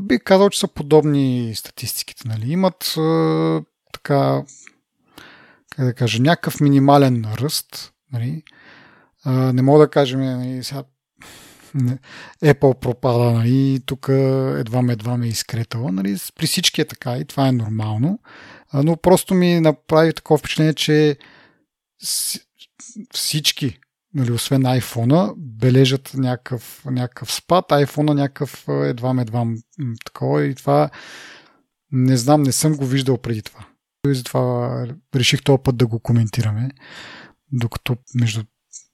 [0.00, 2.28] Би казал, че са подобни статистиките.
[2.28, 2.52] Нали.
[2.52, 4.42] Имат а, така,
[5.70, 7.92] как да кажа, някакъв минимален ръст.
[8.12, 8.42] Нали.
[9.24, 10.84] А, не мога да кажем, нали, сега
[12.44, 14.08] Apple пропада, нали, тук
[14.58, 15.92] едва ме едва ме е изкретала.
[15.92, 18.18] Нали, при всички е така и това е нормално.
[18.74, 21.16] Но просто ми направи такова впечатление, че
[23.12, 23.78] всички
[24.14, 29.46] нали, освен iPhone, бележат някакъв, някакъв спад, iPhone някакъв едва едва
[30.04, 30.90] такова и това
[31.92, 33.66] не знам, не съм го виждал преди това.
[34.08, 36.70] И затова реших този път да го коментираме,
[37.52, 38.42] докато между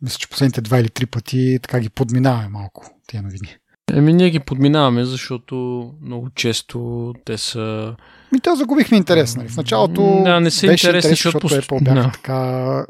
[0.03, 3.57] мисля, че последните два или три пъти така ги подминаваме малко тия новини.
[3.93, 7.97] Еми, ние ги подминаваме, защото много често те са...
[8.33, 9.49] Ми, те загубихме интерес, нали?
[9.49, 12.13] В началото да, не са беше интересни, защото, защото Apple бяха да.
[12.13, 12.87] така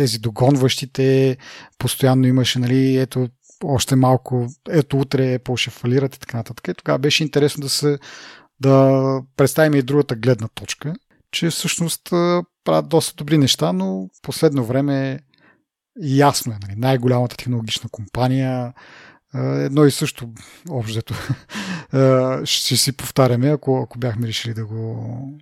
[0.00, 1.36] тези догонващите,
[1.78, 3.28] постоянно имаше, нали, ето,
[3.64, 6.68] още малко, ето утре ще фалират и така нататък.
[6.68, 7.98] И тогава беше интересно да се
[8.60, 10.94] да представим и другата гледна точка,
[11.32, 12.02] че всъщност
[12.64, 15.20] правят доста добри неща, но последно време
[16.00, 18.72] ясно е, нали, най-голямата технологична компания,
[19.34, 20.28] едно и също
[20.70, 21.14] общото
[22.44, 25.38] ще си повтаряме, ако, ако бяхме решили да го,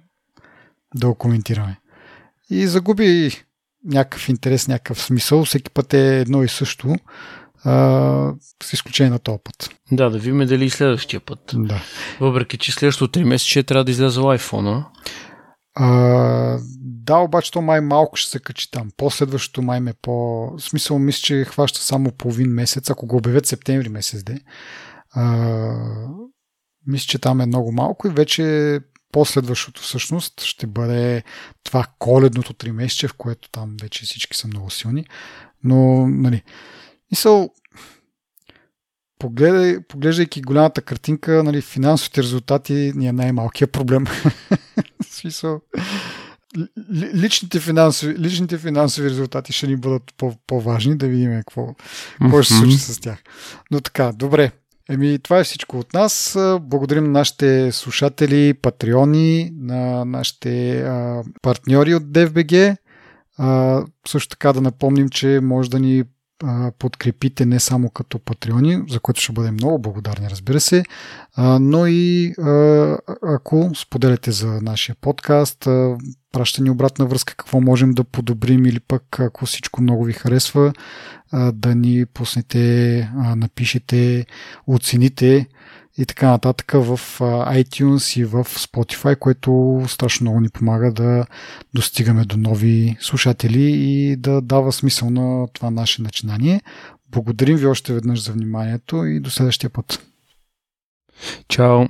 [0.94, 1.80] да го коментираме.
[2.50, 3.30] И загуби
[3.84, 5.44] някакъв интерес, някакъв смисъл.
[5.44, 6.96] Всеки път е едно и също,
[7.64, 9.70] а, с изключение на този път.
[9.92, 11.40] Да, да видим дали и следващия път.
[11.54, 11.82] Да.
[12.20, 14.84] Въпреки, че следващото 3 месеца трябва да излезе iPhone.
[15.74, 18.90] А, да, обаче то май малко ще се качи там.
[18.96, 20.12] Последващото май ме по...
[20.50, 24.40] В смисъл, мисля, че хваща само половин месец, ако го обявят септември месец, де.
[25.10, 25.74] А,
[26.86, 28.80] мисля, че там е много малко и вече
[29.12, 31.22] Последващото всъщност ще бъде
[31.64, 35.06] това коледното три месече, в което там вече всички са много силни.
[35.64, 36.42] Но, нали,
[37.10, 37.50] мисъл,
[39.18, 44.04] погледай, поглеждайки голямата картинка, нали, финансовите резултати ни е най-малкият проблем.
[45.10, 45.60] смисъл,
[47.14, 51.74] личните, финансови, личните финансови резултати ще ни бъдат по- по-важни, да видим какво,
[52.20, 53.22] какво ще се случи с тях.
[53.70, 54.52] Но така, добре.
[54.90, 56.38] Еми, това е всичко от нас.
[56.60, 62.76] Благодарим на нашите слушатели, патреони, на нашите а, партньори от DFBG.
[63.38, 66.04] А, също така да напомним, че може да ни
[66.78, 70.82] подкрепите не само като патреони, за което ще бъдем много благодарни, разбира се,
[71.60, 72.34] но и
[73.22, 75.68] ако споделяте за нашия подкаст,
[76.32, 80.72] праща ни обратна връзка какво можем да подобрим или пък ако всичко много ви харесва,
[81.52, 84.26] да ни пуснете, напишете,
[84.66, 85.46] оцените
[85.98, 87.00] и така нататък в
[87.48, 91.26] iTunes и в Spotify, което страшно много ни помага да
[91.74, 96.62] достигаме до нови слушатели и да дава смисъл на това наше начинание.
[97.10, 100.02] Благодарим ви още веднъж за вниманието и до следващия път.
[101.48, 101.86] Чао!